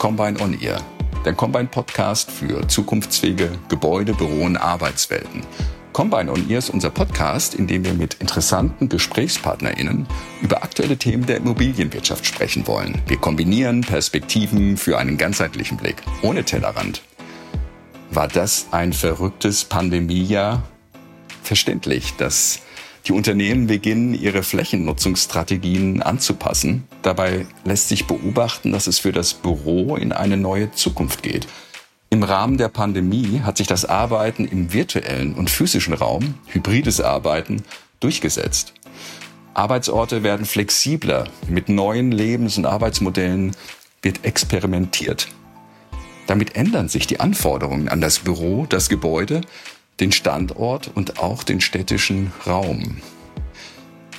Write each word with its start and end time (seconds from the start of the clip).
Combine 0.00 0.40
On 0.40 0.58
Ear, 0.62 0.80
der 1.26 1.34
Combine 1.34 1.66
Podcast 1.66 2.30
für 2.30 2.66
zukunftsfähige 2.66 3.50
Gebäude, 3.68 4.14
Büro 4.14 4.46
und 4.46 4.56
Arbeitswelten. 4.56 5.42
Combine 5.92 6.32
On 6.32 6.48
Ear 6.48 6.58
ist 6.58 6.70
unser 6.70 6.88
Podcast, 6.88 7.54
in 7.54 7.66
dem 7.66 7.84
wir 7.84 7.92
mit 7.92 8.14
interessanten 8.14 8.88
GesprächspartnerInnen 8.88 10.06
über 10.40 10.62
aktuelle 10.62 10.96
Themen 10.96 11.26
der 11.26 11.36
Immobilienwirtschaft 11.36 12.24
sprechen 12.24 12.66
wollen. 12.66 13.02
Wir 13.08 13.18
kombinieren 13.18 13.82
Perspektiven 13.82 14.78
für 14.78 14.96
einen 14.96 15.18
ganzheitlichen 15.18 15.76
Blick, 15.76 15.96
ohne 16.22 16.44
Tellerrand. 16.44 17.02
War 18.10 18.26
das 18.26 18.68
ein 18.70 18.94
verrücktes 18.94 19.66
Pandemiejahr? 19.66 20.62
Verständlich, 21.42 22.16
dass 22.16 22.60
die 23.06 23.12
Unternehmen 23.12 23.66
beginnen, 23.66 24.14
ihre 24.14 24.42
Flächennutzungsstrategien 24.42 26.02
anzupassen. 26.02 26.84
Dabei 27.02 27.46
lässt 27.64 27.88
sich 27.88 28.06
beobachten, 28.06 28.72
dass 28.72 28.86
es 28.86 28.98
für 28.98 29.12
das 29.12 29.34
Büro 29.34 29.96
in 29.96 30.12
eine 30.12 30.36
neue 30.36 30.72
Zukunft 30.72 31.22
geht. 31.22 31.46
Im 32.10 32.22
Rahmen 32.22 32.58
der 32.58 32.68
Pandemie 32.68 33.40
hat 33.44 33.56
sich 33.56 33.66
das 33.66 33.84
Arbeiten 33.84 34.44
im 34.44 34.72
virtuellen 34.72 35.34
und 35.34 35.48
physischen 35.48 35.94
Raum, 35.94 36.34
hybrides 36.46 37.00
Arbeiten, 37.00 37.62
durchgesetzt. 38.00 38.74
Arbeitsorte 39.54 40.22
werden 40.22 40.46
flexibler, 40.46 41.28
mit 41.48 41.68
neuen 41.68 42.12
Lebens- 42.12 42.58
und 42.58 42.66
Arbeitsmodellen 42.66 43.54
wird 44.02 44.24
experimentiert. 44.24 45.28
Damit 46.26 46.56
ändern 46.56 46.88
sich 46.88 47.06
die 47.06 47.20
Anforderungen 47.20 47.88
an 47.88 48.00
das 48.00 48.20
Büro, 48.20 48.66
das 48.68 48.88
Gebäude, 48.88 49.40
den 50.00 50.12
Standort 50.12 50.90
und 50.94 51.18
auch 51.18 51.42
den 51.42 51.60
städtischen 51.60 52.32
Raum. 52.46 53.00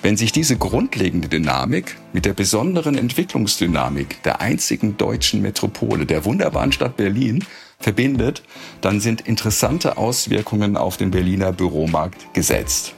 Wenn 0.04 0.18
sich 0.18 0.32
diese 0.32 0.58
grundlegende 0.58 1.28
Dynamik 1.28 1.96
mit 2.12 2.26
der 2.26 2.34
besonderen 2.34 2.98
Entwicklungsdynamik 2.98 4.24
der 4.24 4.42
einzigen 4.42 4.98
deutschen 4.98 5.44
Metropole, 5.44 6.08
der 6.08 6.26
wunderbaren 6.26 6.72
Stadt 6.72 6.98
Berlin, 6.98 7.46
verbindet, 7.80 8.42
dann 8.82 9.00
sind 9.00 9.22
interessante 9.22 9.98
Auswirkungen 9.98 10.76
auf 10.76 10.98
den 10.98 11.12
Berliner 11.12 11.52
Büromarkt 11.52 12.34
gesetzt. 12.34 12.94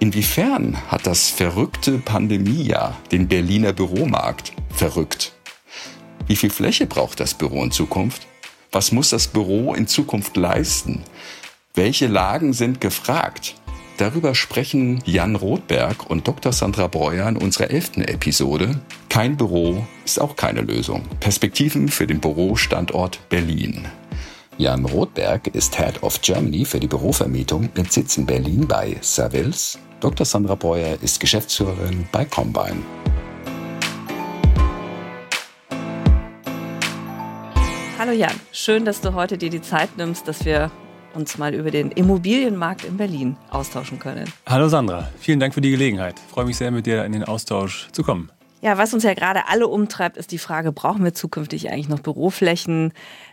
Inwiefern 0.00 0.76
hat 0.90 1.06
das 1.06 1.30
verrückte 1.30 1.98
Pandemiejahr 1.98 2.98
den 3.10 3.28
Berliner 3.28 3.72
Büromarkt 3.72 4.52
verrückt? 4.68 5.32
Wie 6.26 6.36
viel 6.36 6.50
Fläche 6.50 6.86
braucht 6.86 7.20
das 7.20 7.34
Büro 7.34 7.62
in 7.64 7.70
Zukunft? 7.70 8.26
Was 8.70 8.92
muss 8.92 9.10
das 9.10 9.28
Büro 9.28 9.74
in 9.74 9.86
Zukunft 9.86 10.36
leisten? 10.36 11.04
Welche 11.74 12.06
Lagen 12.06 12.52
sind 12.52 12.82
gefragt? 12.82 13.54
Darüber 13.96 14.34
sprechen 14.34 15.00
Jan 15.06 15.36
Rothberg 15.36 16.10
und 16.10 16.28
Dr. 16.28 16.52
Sandra 16.52 16.86
Breuer 16.86 17.26
in 17.26 17.38
unserer 17.38 17.70
elften 17.70 18.02
Episode. 18.02 18.78
Kein 19.08 19.38
Büro 19.38 19.86
ist 20.04 20.20
auch 20.20 20.36
keine 20.36 20.60
Lösung. 20.60 21.08
Perspektiven 21.18 21.88
für 21.88 22.06
den 22.06 22.20
Bürostandort 22.20 23.26
Berlin. 23.30 23.86
Jan 24.58 24.84
Rothberg 24.84 25.46
ist 25.46 25.74
Head 25.78 26.02
of 26.02 26.20
Germany 26.20 26.66
für 26.66 26.78
die 26.78 26.88
Bürovermietung 26.88 27.70
mit 27.74 27.90
Sitz 27.90 28.18
in 28.18 28.26
Berlin 28.26 28.68
bei 28.68 28.98
Savills. 29.00 29.78
Dr. 30.00 30.26
Sandra 30.26 30.56
Breuer 30.56 30.98
ist 31.00 31.20
Geschäftsführerin 31.20 32.06
bei 32.12 32.26
Combine. 32.26 32.82
Hallo 37.98 38.12
Jan, 38.12 38.38
schön, 38.52 38.84
dass 38.84 39.00
du 39.00 39.14
heute 39.14 39.38
dir 39.38 39.48
die 39.48 39.62
Zeit 39.62 39.96
nimmst, 39.96 40.28
dass 40.28 40.44
wir 40.44 40.70
uns 41.14 41.38
mal 41.38 41.54
über 41.54 41.70
den 41.70 41.90
Immobilienmarkt 41.90 42.84
in 42.84 42.96
Berlin 42.96 43.36
austauschen 43.50 43.98
können. 43.98 44.24
Hallo 44.46 44.68
Sandra, 44.68 45.08
vielen 45.18 45.40
Dank 45.40 45.54
für 45.54 45.60
die 45.60 45.70
Gelegenheit. 45.70 46.14
Ich 46.26 46.32
freue 46.32 46.44
mich 46.44 46.56
sehr, 46.56 46.70
mit 46.70 46.86
dir 46.86 47.04
in 47.04 47.12
den 47.12 47.24
Austausch 47.24 47.88
zu 47.92 48.02
kommen. 48.02 48.30
Ja, 48.62 48.78
was 48.78 48.94
uns 48.94 49.02
ja 49.02 49.12
gerade 49.14 49.48
alle 49.48 49.66
umtreibt, 49.66 50.16
ist 50.16 50.30
die 50.30 50.38
Frage, 50.38 50.70
brauchen 50.70 51.02
wir 51.02 51.14
zukünftig 51.14 51.68
eigentlich 51.70 51.88
noch 51.88 51.98
Büroflächen? 51.98 52.92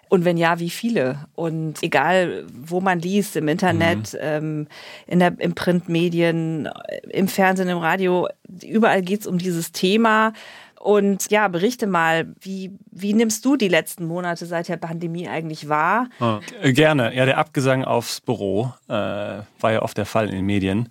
Und 0.09 0.25
wenn 0.25 0.37
ja, 0.37 0.59
wie 0.59 0.71
viele? 0.71 1.27
Und 1.35 1.83
egal, 1.83 2.47
wo 2.51 2.81
man 2.81 2.99
liest, 2.99 3.35
im 3.35 3.47
Internet, 3.47 4.13
mhm. 4.13 4.19
ähm, 4.21 4.67
in 5.05 5.19
der, 5.19 5.39
im 5.39 5.53
Printmedien, 5.53 6.67
im 7.09 7.27
Fernsehen, 7.27 7.69
im 7.69 7.77
Radio, 7.77 8.27
überall 8.63 9.03
geht 9.03 9.21
es 9.21 9.27
um 9.27 9.37
dieses 9.37 9.71
Thema. 9.71 10.33
Und 10.79 11.29
ja, 11.29 11.49
berichte 11.49 11.87
mal, 11.87 12.33
wie, 12.39 12.71
wie 12.89 13.13
nimmst 13.13 13.43
du 13.43 13.57
die 13.57 13.67
letzten 13.67 14.05
Monate 14.05 14.45
seit 14.45 14.69
der 14.69 14.77
Pandemie 14.77 15.27
eigentlich 15.27 15.67
wahr? 15.67 16.09
Oh, 16.21 16.39
gerne. 16.63 17.13
Ja, 17.13 17.25
der 17.25 17.37
Abgesang 17.37 17.83
aufs 17.83 18.21
Büro 18.21 18.71
äh, 18.87 18.93
war 18.93 19.71
ja 19.71 19.81
oft 19.81 19.97
der 19.97 20.05
Fall 20.05 20.29
in 20.29 20.35
den 20.35 20.45
Medien. 20.45 20.89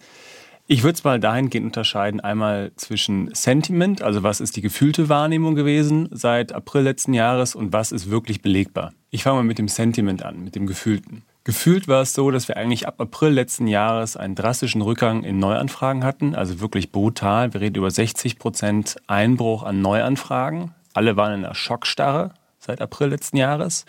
Ich 0.71 0.83
würde 0.83 0.97
es 0.97 1.05
mal 1.05 1.19
dahingehend 1.19 1.65
unterscheiden, 1.65 2.21
einmal 2.21 2.73
zwischen 2.77 3.35
Sentiment, 3.35 4.03
also 4.03 4.23
was 4.23 4.39
ist 4.39 4.55
die 4.55 4.61
gefühlte 4.61 5.09
Wahrnehmung 5.09 5.55
gewesen 5.55 6.11
seit 6.11 6.53
April 6.53 6.83
letzten 6.83 7.15
Jahres 7.15 7.55
und 7.55 7.73
was 7.73 7.91
ist 7.91 8.11
wirklich 8.11 8.43
belegbar. 8.43 8.93
Ich 9.09 9.23
fange 9.23 9.37
mal 9.37 9.45
mit 9.45 9.57
dem 9.57 9.69
Sentiment 9.69 10.23
an, 10.23 10.45
mit 10.45 10.55
dem 10.55 10.67
Gefühlten. 10.67 11.23
Gefühlt 11.49 11.89
war 11.89 12.03
es 12.03 12.13
so, 12.13 12.31
dass 12.31 12.47
wir 12.47 12.59
eigentlich 12.59 12.87
ab 12.87 13.01
April 13.01 13.31
letzten 13.31 13.69
Jahres 13.69 14.19
einen 14.19 14.35
drastischen 14.35 14.83
Rückgang 14.83 15.25
in 15.25 15.39
Neuanfragen 15.39 16.05
hatten, 16.05 16.35
also 16.35 16.61
wirklich 16.61 16.93
brutal. 16.93 17.55
Wir 17.55 17.63
reden 17.63 17.77
über 17.77 17.91
60 17.91 18.39
Prozent 18.39 18.97
Einbruch 19.07 19.63
an 19.63 19.81
Neuanfragen. 19.81 20.75
Alle 20.93 21.17
waren 21.17 21.33
in 21.33 21.47
einer 21.47 21.55
Schockstarre 21.55 22.35
seit 22.59 22.83
April 22.83 23.09
letzten 23.09 23.39
Jahres. 23.39 23.87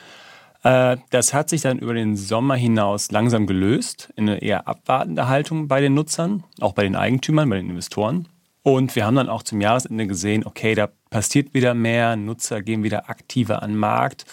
Äh, 0.64 0.96
das 1.10 1.34
hat 1.34 1.50
sich 1.50 1.60
dann 1.60 1.80
über 1.80 1.94
den 1.94 2.16
Sommer 2.16 2.56
hinaus 2.56 3.12
langsam 3.12 3.46
gelöst, 3.46 4.08
in 4.16 4.30
eine 4.30 4.42
eher 4.42 4.70
abwartende 4.70 5.28
Haltung 5.28 5.68
bei 5.68 5.82
den 5.82 5.96
Nutzern, 5.96 6.46
auch 6.62 6.72
bei 6.72 6.84
den 6.84 6.96
Eigentümern, 6.96 7.50
bei 7.50 7.58
den 7.58 7.72
Investoren. 7.72 8.30
Und 8.64 8.96
wir 8.96 9.06
haben 9.06 9.16
dann 9.16 9.28
auch 9.28 9.44
zum 9.44 9.60
Jahresende 9.60 10.08
gesehen, 10.08 10.46
okay, 10.46 10.76
da 10.76 10.88
passiert 11.10 11.54
wieder 11.54 11.74
mehr, 11.74 12.16
Nutzer 12.16 12.62
gehen 12.62 12.84
wieder 12.84 13.10
aktiver 13.10 13.62
an 13.62 13.72
den 13.72 13.80
Markt 13.80 14.26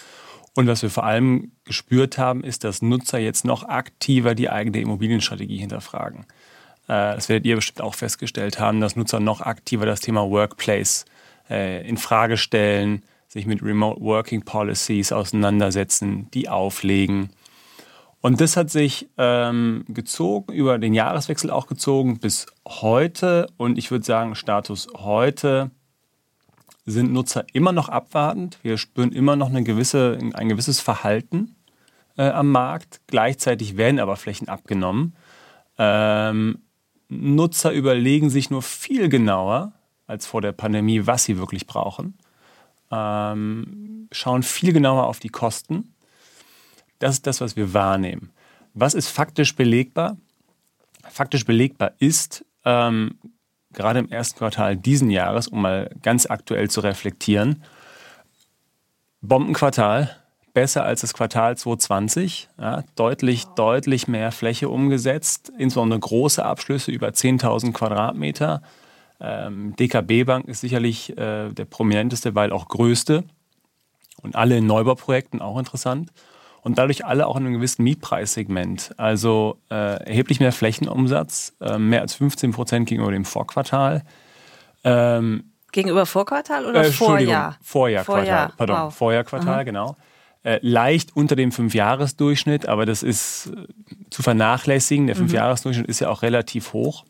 und 0.57 0.65
was 0.65 0.81
wir 0.81 0.89
vor 0.89 1.03
allem 1.03 1.51
gespürt 1.65 2.17
haben, 2.17 2.43
ist, 2.43 2.63
dass 2.63 2.81
Nutzer 2.81 3.19
jetzt 3.19 3.45
noch 3.45 3.65
aktiver 3.65 4.33
die 4.33 4.49
eigene 4.49 4.81
Immobilienstrategie 4.81 5.59
hinterfragen. 5.59 6.21
Äh, 6.87 7.13
das 7.13 7.29
werdet 7.29 7.45
ihr 7.45 7.57
bestimmt 7.57 7.79
auch 7.79 7.93
festgestellt 7.93 8.59
haben, 8.59 8.81
dass 8.81 8.95
Nutzer 8.95 9.19
noch 9.19 9.41
aktiver 9.41 9.85
das 9.85 9.99
Thema 9.99 10.27
Workplace 10.27 11.05
äh, 11.47 11.87
in 11.87 11.97
Frage 11.97 12.37
stellen, 12.37 13.03
sich 13.27 13.45
mit 13.45 13.61
Remote 13.61 14.01
Working 14.01 14.45
Policies 14.45 15.11
auseinandersetzen, 15.11 16.27
die 16.31 16.49
auflegen. 16.49 17.29
Und 18.21 18.41
das 18.41 18.57
hat 18.57 18.71
sich 18.71 19.09
ähm, 19.19 19.85
gezogen, 19.89 20.51
über 20.53 20.79
den 20.79 20.95
Jahreswechsel 20.95 21.51
auch 21.51 21.67
gezogen 21.67 22.17
bis 22.17 22.47
heute. 22.67 23.45
Und 23.57 23.77
ich 23.77 23.91
würde 23.91 24.05
sagen, 24.05 24.33
Status 24.33 24.87
heute 24.95 25.69
sind 26.87 27.11
Nutzer 27.11 27.45
immer 27.53 27.73
noch 27.73 27.89
abwartend. 27.89 28.57
Wir 28.63 28.77
spüren 28.77 29.11
immer 29.11 29.35
noch 29.35 29.49
eine 29.49 29.63
gewisse, 29.63 30.17
ein 30.33 30.49
gewisses 30.49 30.79
Verhalten 30.79 31.55
äh, 32.17 32.29
am 32.29 32.49
Markt. 32.49 33.01
Gleichzeitig 33.07 33.75
werden 33.75 33.99
aber 33.99 34.15
Flächen 34.15 34.47
abgenommen. 34.47 35.13
Ähm, 35.77 36.59
Nutzer 37.09 37.73
überlegen 37.73 38.29
sich 38.29 38.49
nur 38.49 38.61
viel 38.61 39.09
genauer 39.09 39.73
als 40.07 40.25
vor 40.25 40.41
der 40.41 40.53
Pandemie, 40.53 41.05
was 41.05 41.25
sie 41.25 41.37
wirklich 41.37 41.67
brauchen. 41.67 42.17
Ähm, 42.89 44.07
schauen 44.13 44.41
viel 44.41 44.71
genauer 44.71 45.07
auf 45.07 45.19
die 45.19 45.29
Kosten. 45.29 45.93
Das 46.99 47.15
ist 47.15 47.27
das, 47.27 47.41
was 47.41 47.57
wir 47.57 47.73
wahrnehmen. 47.73 48.31
Was 48.73 48.93
ist 48.93 49.09
faktisch 49.09 49.55
belegbar? 49.55 50.17
Faktisch 51.09 51.45
belegbar 51.45 51.91
ist, 51.99 52.45
ähm, 52.63 53.19
gerade 53.73 53.99
im 53.99 54.09
ersten 54.09 54.39
Quartal 54.39 54.75
diesen 54.75 55.09
Jahres, 55.09 55.47
um 55.47 55.61
mal 55.61 55.89
ganz 56.01 56.25
aktuell 56.25 56.69
zu 56.69 56.81
reflektieren. 56.81 57.63
Bombenquartal, 59.21 60.15
besser 60.53 60.83
als 60.83 61.01
das 61.01 61.13
Quartal 61.13 61.57
2020, 61.57 62.49
ja, 62.59 62.83
deutlich, 62.95 63.45
deutlich 63.55 64.07
mehr 64.07 64.31
Fläche 64.31 64.69
umgesetzt, 64.69 65.51
insbesondere 65.57 65.99
große 65.99 66.43
Abschlüsse 66.43 66.91
über 66.91 67.09
10.000 67.09 67.73
Quadratmeter. 67.73 68.61
Ähm, 69.19 69.75
DKB 69.75 70.25
Bank 70.25 70.47
ist 70.47 70.61
sicherlich 70.61 71.17
äh, 71.17 71.51
der 71.51 71.65
prominenteste, 71.65 72.35
weil 72.35 72.51
auch 72.51 72.67
größte. 72.67 73.23
Und 74.21 74.35
alle 74.35 74.57
in 74.57 74.65
Neubauprojekten 74.65 75.41
auch 75.41 75.59
interessant 75.59 76.11
und 76.67 76.77
dadurch 76.77 77.05
alle 77.05 77.27
auch 77.27 77.37
in 77.37 77.45
einem 77.45 77.53
gewissen 77.53 77.83
Mietpreissegment. 77.83 78.93
Also 78.97 79.57
äh, 79.71 80.03
erheblich 80.03 80.41
mehr 80.41 80.51
Flächenumsatz, 80.51 81.55
äh, 81.61 81.77
mehr 81.77 82.01
als 82.01 82.15
15 82.15 82.51
Prozent 82.51 82.89
gegenüber 82.89 83.13
dem 83.13 83.23
Vorquartal. 83.23 84.03
Ähm, 84.83 85.53
gegenüber 85.71 86.05
Vorquartal 86.05 86.65
oder 86.65 86.83
äh, 86.83 86.91
Vorjahr? 86.91 87.57
Vorjahrquartal, 87.61 88.25
Vorjahr. 88.25 88.53
pardon, 88.57 88.77
wow. 88.81 88.93
Vorjahrquartal, 88.93 89.61
mhm. 89.61 89.65
genau. 89.65 89.95
Äh, 90.43 90.59
leicht 90.61 91.15
unter 91.15 91.37
dem 91.37 91.53
Fünfjahresdurchschnitt, 91.53 92.67
aber 92.67 92.85
das 92.85 93.01
ist 93.01 93.47
äh, 93.55 94.09
zu 94.09 94.21
vernachlässigen. 94.21 95.07
Der 95.07 95.15
mhm. 95.15 95.19
Fünfjahresdurchschnitt 95.19 95.87
ist 95.87 96.01
ja 96.01 96.09
auch 96.09 96.21
relativ 96.21 96.73
hoch. 96.73 97.05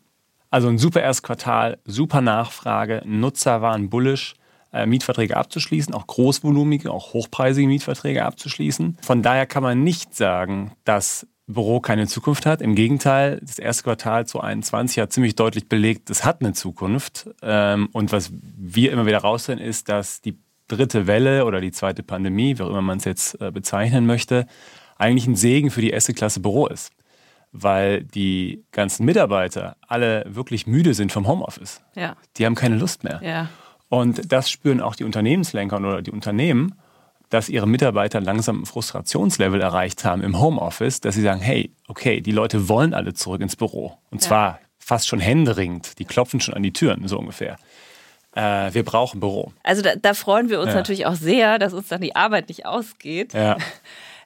Also 0.50 0.68
ein 0.68 0.78
super 0.78 1.02
Erstquartal, 1.02 1.78
super 1.84 2.20
Nachfrage, 2.20 3.02
Nutzer 3.04 3.60
waren 3.60 3.90
bullish 3.90 4.34
äh, 4.34 4.37
Mietverträge 4.72 5.36
abzuschließen, 5.36 5.94
auch 5.94 6.06
großvolumige, 6.06 6.90
auch 6.90 7.12
hochpreisige 7.12 7.66
Mietverträge 7.66 8.24
abzuschließen. 8.24 8.98
Von 9.00 9.22
daher 9.22 9.46
kann 9.46 9.62
man 9.62 9.82
nicht 9.82 10.14
sagen, 10.14 10.72
dass 10.84 11.26
Büro 11.48 11.80
keine 11.80 12.06
Zukunft 12.06 12.44
hat. 12.46 12.60
Im 12.60 12.74
Gegenteil, 12.74 13.40
das 13.40 13.58
erste 13.58 13.82
Quartal 13.84 14.26
2021 14.26 14.98
hat 14.98 15.12
ziemlich 15.12 15.34
deutlich 15.34 15.68
belegt, 15.68 16.10
es 16.10 16.24
hat 16.24 16.40
eine 16.40 16.52
Zukunft. 16.52 17.30
Ähm, 17.42 17.88
und 17.92 18.12
was 18.12 18.30
wir 18.32 18.92
immer 18.92 19.06
wieder 19.06 19.18
raushören, 19.18 19.58
ist, 19.58 19.88
dass 19.88 20.20
die 20.20 20.38
dritte 20.68 21.06
Welle 21.06 21.46
oder 21.46 21.60
die 21.60 21.72
zweite 21.72 22.02
Pandemie, 22.02 22.58
wie 22.58 22.62
auch 22.62 22.68
immer 22.68 22.82
man 22.82 22.98
es 22.98 23.04
jetzt 23.04 23.40
äh, 23.40 23.50
bezeichnen 23.50 24.04
möchte, 24.04 24.46
eigentlich 24.98 25.26
ein 25.26 25.36
Segen 25.36 25.70
für 25.70 25.80
die 25.80 25.90
erste 25.90 26.12
Klasse 26.12 26.40
Büro 26.40 26.66
ist. 26.66 26.92
Weil 27.50 28.04
die 28.04 28.64
ganzen 28.70 29.06
Mitarbeiter 29.06 29.76
alle 29.86 30.26
wirklich 30.28 30.66
müde 30.66 30.92
sind 30.92 31.12
vom 31.12 31.26
Homeoffice. 31.26 31.80
Ja. 31.94 32.14
Die 32.36 32.44
haben 32.44 32.54
keine 32.54 32.76
Lust 32.76 33.04
mehr. 33.04 33.22
Ja. 33.24 33.48
Und 33.88 34.32
das 34.32 34.50
spüren 34.50 34.80
auch 34.80 34.94
die 34.96 35.04
Unternehmenslenker 35.04 35.76
oder 35.78 36.02
die 36.02 36.10
Unternehmen, 36.10 36.74
dass 37.30 37.48
ihre 37.48 37.66
Mitarbeiter 37.66 38.20
langsam 38.20 38.62
ein 38.62 38.66
Frustrationslevel 38.66 39.60
erreicht 39.60 40.04
haben 40.04 40.22
im 40.22 40.40
Homeoffice, 40.40 41.00
dass 41.00 41.14
sie 41.14 41.22
sagen, 41.22 41.40
hey, 41.40 41.70
okay, 41.86 42.20
die 42.20 42.32
Leute 42.32 42.68
wollen 42.68 42.94
alle 42.94 43.12
zurück 43.14 43.40
ins 43.42 43.56
Büro. 43.56 43.98
Und 44.10 44.22
Ja. 44.22 44.28
zwar 44.28 44.60
fast 44.78 45.08
schon 45.08 45.20
händeringend. 45.20 45.98
Die 45.98 46.04
klopfen 46.06 46.40
schon 46.40 46.54
an 46.54 46.62
die 46.62 46.72
Türen, 46.72 47.06
so 47.06 47.18
ungefähr. 47.18 47.56
Äh, 48.34 48.72
wir 48.72 48.82
brauchen 48.84 49.20
Büro. 49.20 49.52
Also 49.62 49.82
da, 49.82 49.96
da 49.96 50.14
freuen 50.14 50.48
wir 50.48 50.60
uns 50.60 50.68
Ja. 50.70 50.74
natürlich 50.76 51.04
auch 51.06 51.14
sehr, 51.16 51.58
dass 51.58 51.72
uns 51.74 51.88
dann 51.88 52.00
die 52.00 52.16
Arbeit 52.16 52.48
nicht 52.48 52.64
ausgeht. 52.66 53.34
Ja. 53.34 53.56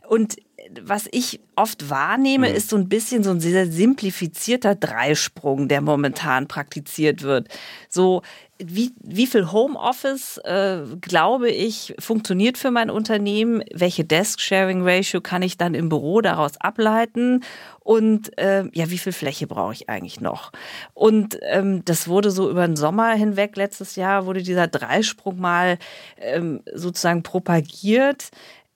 Und 0.08 0.36
was 0.82 1.08
ich 1.12 1.40
oft 1.56 1.90
wahrnehme, 1.90 2.48
Mhm. 2.48 2.54
ist 2.54 2.70
so 2.70 2.76
ein 2.76 2.88
bisschen 2.88 3.22
so 3.22 3.30
ein 3.30 3.40
sehr 3.40 3.70
simplifizierter 3.70 4.74
Dreisprung, 4.74 5.68
der 5.68 5.80
momentan 5.80 6.48
praktiziert 6.48 7.22
wird. 7.22 7.48
So, 7.88 8.22
wie, 8.58 8.92
wie 9.02 9.26
viel 9.26 9.50
Homeoffice, 9.50 10.38
äh, 10.44 10.78
glaube 11.00 11.50
ich, 11.50 11.94
funktioniert 11.98 12.58
für 12.58 12.70
mein 12.70 12.90
Unternehmen? 12.90 13.62
Welche 13.74 14.04
Desk-Sharing-Ratio 14.04 15.20
kann 15.20 15.42
ich 15.42 15.58
dann 15.58 15.74
im 15.74 15.88
Büro 15.88 16.20
daraus 16.20 16.52
ableiten? 16.60 17.42
Und 17.80 18.36
äh, 18.38 18.64
ja, 18.72 18.88
wie 18.90 18.98
viel 18.98 19.12
Fläche 19.12 19.46
brauche 19.48 19.72
ich 19.72 19.88
eigentlich 19.88 20.20
noch? 20.20 20.52
Und 20.94 21.38
ähm, 21.42 21.84
das 21.84 22.06
wurde 22.06 22.30
so 22.30 22.48
über 22.48 22.66
den 22.66 22.76
Sommer 22.76 23.12
hinweg 23.14 23.56
letztes 23.56 23.96
Jahr, 23.96 24.26
wurde 24.26 24.42
dieser 24.42 24.68
Dreisprung 24.68 25.40
mal 25.40 25.78
ähm, 26.18 26.62
sozusagen 26.72 27.24
propagiert 27.24 28.30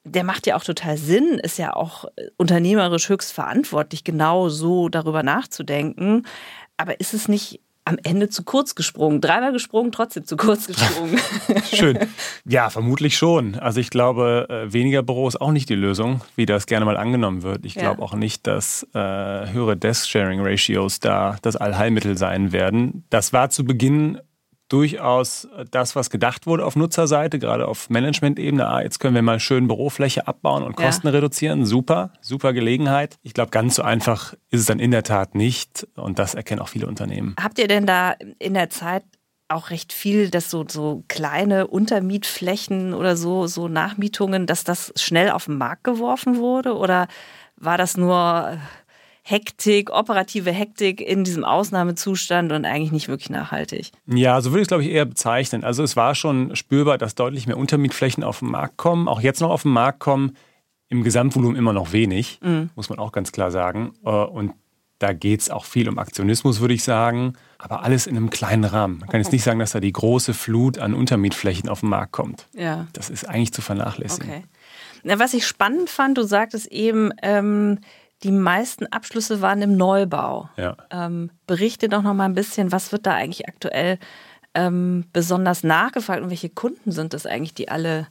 der 0.06 0.24
macht 0.24 0.46
ja 0.46 0.56
auch 0.56 0.64
total 0.64 0.96
Sinn, 0.96 1.38
ist 1.42 1.58
ja 1.58 1.74
auch 1.74 2.04
äh, 2.16 2.28
unternehmerisch 2.36 3.08
höchst 3.08 3.32
verantwortlich, 3.32 4.04
genau 4.04 4.48
so 4.48 4.88
darüber 4.88 5.22
nachzudenken. 5.22 6.26
Aber 6.76 7.00
ist 7.00 7.12
es 7.14 7.28
nicht 7.28 7.60
am 7.84 7.98
Ende 8.02 8.28
zu 8.28 8.42
kurz 8.42 8.74
gesprungen? 8.74 9.20
Dreimal 9.20 9.52
gesprungen, 9.52 9.92
trotzdem 9.92 10.24
zu 10.24 10.36
kurz 10.36 10.66
gesprungen. 10.68 11.18
Schön. 11.72 11.98
Ja, 12.48 12.70
vermutlich 12.70 13.16
schon. 13.16 13.56
Also 13.56 13.80
ich 13.80 13.90
glaube, 13.90 14.46
äh, 14.48 14.72
weniger 14.72 15.02
Büro 15.02 15.26
ist 15.26 15.40
auch 15.40 15.50
nicht 15.50 15.68
die 15.68 15.74
Lösung, 15.74 16.20
wie 16.36 16.46
das 16.46 16.66
gerne 16.66 16.84
mal 16.86 16.96
angenommen 16.96 17.42
wird. 17.42 17.64
Ich 17.66 17.74
Ja. 17.74 17.82
glaube 17.82 18.02
auch 18.02 18.14
nicht, 18.14 18.46
dass 18.46 18.86
äh, 18.94 18.98
höhere 18.98 19.76
Desk-Sharing-Ratios 19.76 21.00
da 21.00 21.36
das 21.42 21.56
Allheilmittel 21.56 22.16
sein 22.16 22.52
werden. 22.52 23.04
Das 23.10 23.32
war 23.32 23.50
zu 23.50 23.64
Beginn 23.64 24.18
durchaus 24.68 25.48
das, 25.70 25.94
was 25.96 26.10
gedacht 26.10 26.46
wurde 26.46 26.64
auf 26.64 26.76
Nutzerseite, 26.76 27.38
gerade 27.38 27.68
auf 27.68 27.88
Management-Ebene. 27.90 28.66
Ah, 28.66 28.82
jetzt 28.82 28.98
können 28.98 29.14
wir 29.14 29.22
mal 29.22 29.40
schön 29.40 29.68
Bürofläche 29.68 30.26
abbauen 30.26 30.62
und 30.62 30.78
Ja. 30.78 30.86
Kosten 30.86 31.08
reduzieren. 31.08 31.64
Super, 31.64 32.10
super 32.20 32.52
Gelegenheit. 32.52 33.18
Ich 33.22 33.34
glaube, 33.34 33.50
ganz 33.50 33.76
so 33.76 33.82
einfach 33.82 34.34
ist 34.50 34.60
es 34.60 34.66
dann 34.66 34.78
in 34.78 34.90
der 34.90 35.02
Tat 35.02 35.34
nicht. 35.34 35.86
Und 35.94 36.18
das 36.18 36.34
erkennen 36.34 36.60
auch 36.60 36.68
viele 36.68 36.86
Unternehmen. 36.86 37.34
Habt 37.40 37.58
ihr 37.58 37.68
denn 37.68 37.86
da 37.86 38.14
in 38.38 38.54
der 38.54 38.70
Zeit 38.70 39.04
auch 39.48 39.70
recht 39.70 39.92
viel, 39.92 40.30
dass 40.30 40.50
so, 40.50 40.64
so 40.68 41.04
kleine 41.06 41.68
Untermietflächen 41.68 42.94
oder 42.94 43.16
so, 43.16 43.46
so 43.46 43.68
Nachmietungen, 43.68 44.46
dass 44.46 44.64
das 44.64 44.92
schnell 44.96 45.30
auf 45.30 45.44
den 45.44 45.58
Markt 45.58 45.84
geworfen 45.84 46.38
wurde? 46.38 46.74
Oder 46.76 47.06
war 47.56 47.78
das 47.78 47.96
nur 47.96 48.58
Hektik, 49.28 49.90
operative 49.90 50.52
Hektik 50.52 51.00
in 51.00 51.24
diesem 51.24 51.44
Ausnahmezustand 51.44 52.52
und 52.52 52.64
eigentlich 52.64 52.92
nicht 52.92 53.08
wirklich 53.08 53.28
nachhaltig? 53.28 53.90
Ja, 54.06 54.40
so 54.40 54.50
würde 54.50 54.60
ich 54.60 54.66
es, 54.66 54.68
glaube 54.68 54.84
ich, 54.84 54.90
eher 54.90 55.04
bezeichnen. 55.04 55.64
Also 55.64 55.82
es 55.82 55.96
war 55.96 56.14
schon 56.14 56.54
spürbar, 56.54 56.96
dass 56.96 57.16
deutlich 57.16 57.48
mehr 57.48 57.56
Untermietflächen 57.58 58.22
auf 58.22 58.38
den 58.38 58.52
Markt 58.52 58.76
kommen, 58.76 59.08
auch 59.08 59.20
jetzt 59.20 59.40
noch 59.40 59.50
auf 59.50 59.62
den 59.62 59.72
Markt 59.72 59.98
kommen. 59.98 60.36
Im 60.88 61.02
Gesamtvolumen 61.02 61.56
immer 61.56 61.72
noch 61.72 61.90
wenig, 61.90 62.38
muss 62.76 62.88
man 62.88 63.00
auch 63.00 63.10
ganz 63.10 63.32
klar 63.32 63.50
sagen. 63.50 63.94
Äh, 64.04 64.10
Und 64.10 64.52
da 65.00 65.12
geht 65.12 65.40
es 65.40 65.50
auch 65.50 65.64
viel 65.64 65.88
um 65.88 65.98
Aktionismus, 65.98 66.60
würde 66.60 66.74
ich 66.74 66.84
sagen. 66.84 67.32
Aber 67.58 67.82
alles 67.82 68.06
in 68.06 68.16
einem 68.16 68.30
kleinen 68.30 68.62
Rahmen. 68.62 68.98
Man 69.00 69.08
kann 69.08 69.20
jetzt 69.20 69.32
nicht 69.32 69.42
sagen, 69.42 69.58
dass 69.58 69.72
da 69.72 69.80
die 69.80 69.92
große 69.92 70.34
Flut 70.34 70.78
an 70.78 70.94
Untermietflächen 70.94 71.68
auf 71.68 71.80
den 71.80 71.88
Markt 71.88 72.12
kommt. 72.12 72.46
Ja. 72.52 72.86
Das 72.92 73.10
ist 73.10 73.28
eigentlich 73.28 73.52
zu 73.52 73.60
vernachlässigen. 73.60 74.30
Okay. 74.30 74.44
Na, 75.02 75.18
was 75.18 75.34
ich 75.34 75.44
spannend 75.46 75.90
fand, 75.90 76.16
du 76.16 76.22
sagtest 76.22 76.68
eben, 76.68 77.10
ähm, 77.22 77.80
die 78.26 78.32
meisten 78.32 78.86
Abschlüsse 78.86 79.40
waren 79.40 79.62
im 79.62 79.76
Neubau. 79.76 80.50
Ja. 80.56 80.76
Ähm, 80.90 81.30
berichte 81.46 81.88
doch 81.88 82.02
noch 82.02 82.12
mal 82.12 82.24
ein 82.24 82.34
bisschen, 82.34 82.72
was 82.72 82.90
wird 82.90 83.06
da 83.06 83.12
eigentlich 83.12 83.46
aktuell 83.48 83.98
ähm, 84.54 85.04
besonders 85.12 85.62
nachgefragt 85.62 86.22
und 86.22 86.30
welche 86.30 86.50
Kunden 86.50 86.90
sind 86.90 87.14
es 87.14 87.24
eigentlich, 87.24 87.54
die 87.54 87.68
alle, 87.68 88.08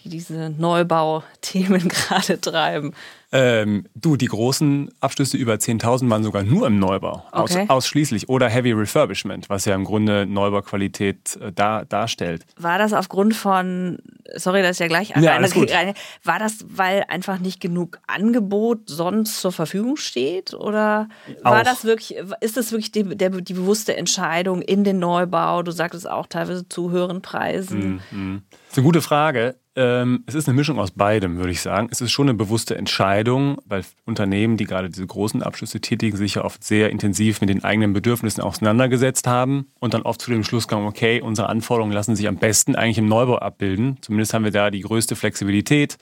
die 0.00 0.10
diese 0.10 0.50
Neubauthemen 0.50 1.88
gerade 1.88 2.38
treiben? 2.38 2.92
Ähm, 3.32 3.86
du, 3.94 4.16
die 4.16 4.26
großen 4.26 4.88
Abschlüsse 5.00 5.36
über 5.36 5.54
10.000 5.54 6.08
waren 6.08 6.22
sogar 6.22 6.44
nur 6.44 6.66
im 6.66 6.78
Neubau. 6.78 7.24
Aus, 7.32 7.50
Okay. 7.56 7.64
ausschließlich. 7.68 8.28
Oder 8.28 8.48
Heavy 8.48 8.72
Refurbishment, 8.72 9.48
was 9.50 9.64
ja 9.64 9.74
im 9.74 9.84
Grunde 9.84 10.26
Neubauqualität 10.26 11.36
äh, 11.40 11.52
da, 11.52 11.84
darstellt. 11.84 12.44
War 12.58 12.78
das 12.78 12.92
aufgrund 12.92 13.34
von, 13.34 13.98
sorry, 14.36 14.62
dass 14.62 14.76
ich 14.76 14.80
ja 14.80 14.86
gleich 14.88 15.10
Ja, 15.16 15.34
alles 15.34 15.54
gut. 15.54 15.70
war 16.24 16.38
das, 16.38 16.64
weil 16.68 17.04
einfach 17.08 17.38
nicht 17.40 17.60
genug 17.60 17.98
Angebot 18.06 18.88
sonst 18.88 19.40
zur 19.40 19.52
Verfügung 19.52 19.96
steht? 19.96 20.54
Oder 20.54 21.08
war 21.42 21.60
Auch. 21.60 21.64
das 21.64 21.84
wirklich, 21.84 22.16
ist 22.40 22.56
das 22.56 22.70
wirklich 22.70 22.92
die, 22.92 23.02
der, 23.16 23.30
die 23.30 23.54
bewusste 23.54 23.96
Entscheidung 23.96 24.62
in 24.62 24.84
den 24.84 24.98
Neubau? 24.98 25.62
Du 25.62 25.72
sagtest 25.72 26.08
auch 26.08 26.26
teilweise 26.26 26.68
zu 26.68 26.90
höheren 26.90 27.22
Preisen. 27.22 28.00
Das 28.10 28.72
ist 28.72 28.78
eine 28.78 28.84
gute 28.84 29.02
Frage. 29.02 29.56
Ähm, 29.78 30.24
es 30.26 30.34
ist 30.34 30.48
eine 30.48 30.56
Mischung 30.56 30.78
aus 30.78 30.90
beidem, 30.90 31.36
würde 31.36 31.50
ich 31.50 31.60
sagen. 31.60 31.88
Es 31.90 32.00
ist 32.00 32.10
schon 32.10 32.28
eine 32.30 32.36
bewusste 32.38 32.76
Entscheidung, 32.78 33.15
weil 33.66 33.84
Unternehmen, 34.04 34.56
die 34.56 34.64
gerade 34.64 34.90
diese 34.90 35.06
großen 35.06 35.42
Abschlüsse 35.42 35.80
tätigen, 35.80 36.16
sich 36.16 36.34
ja 36.34 36.44
oft 36.44 36.62
sehr 36.64 36.90
intensiv 36.90 37.40
mit 37.40 37.50
den 37.50 37.64
eigenen 37.64 37.92
Bedürfnissen 37.92 38.42
auseinandergesetzt 38.42 39.26
haben 39.26 39.66
und 39.80 39.94
dann 39.94 40.02
oft 40.02 40.20
zu 40.20 40.30
dem 40.30 40.44
Schluss 40.44 40.68
kamen, 40.68 40.86
okay, 40.86 41.20
unsere 41.20 41.48
Anforderungen 41.48 41.92
lassen 41.92 42.16
sich 42.16 42.28
am 42.28 42.36
besten 42.36 42.74
eigentlich 42.74 42.98
im 42.98 43.08
Neubau 43.08 43.38
abbilden. 43.38 43.98
Zumindest 44.00 44.34
haben 44.34 44.44
wir 44.44 44.50
da 44.50 44.70
die 44.70 44.80
größte 44.80 45.16
Flexibilität, 45.16 45.98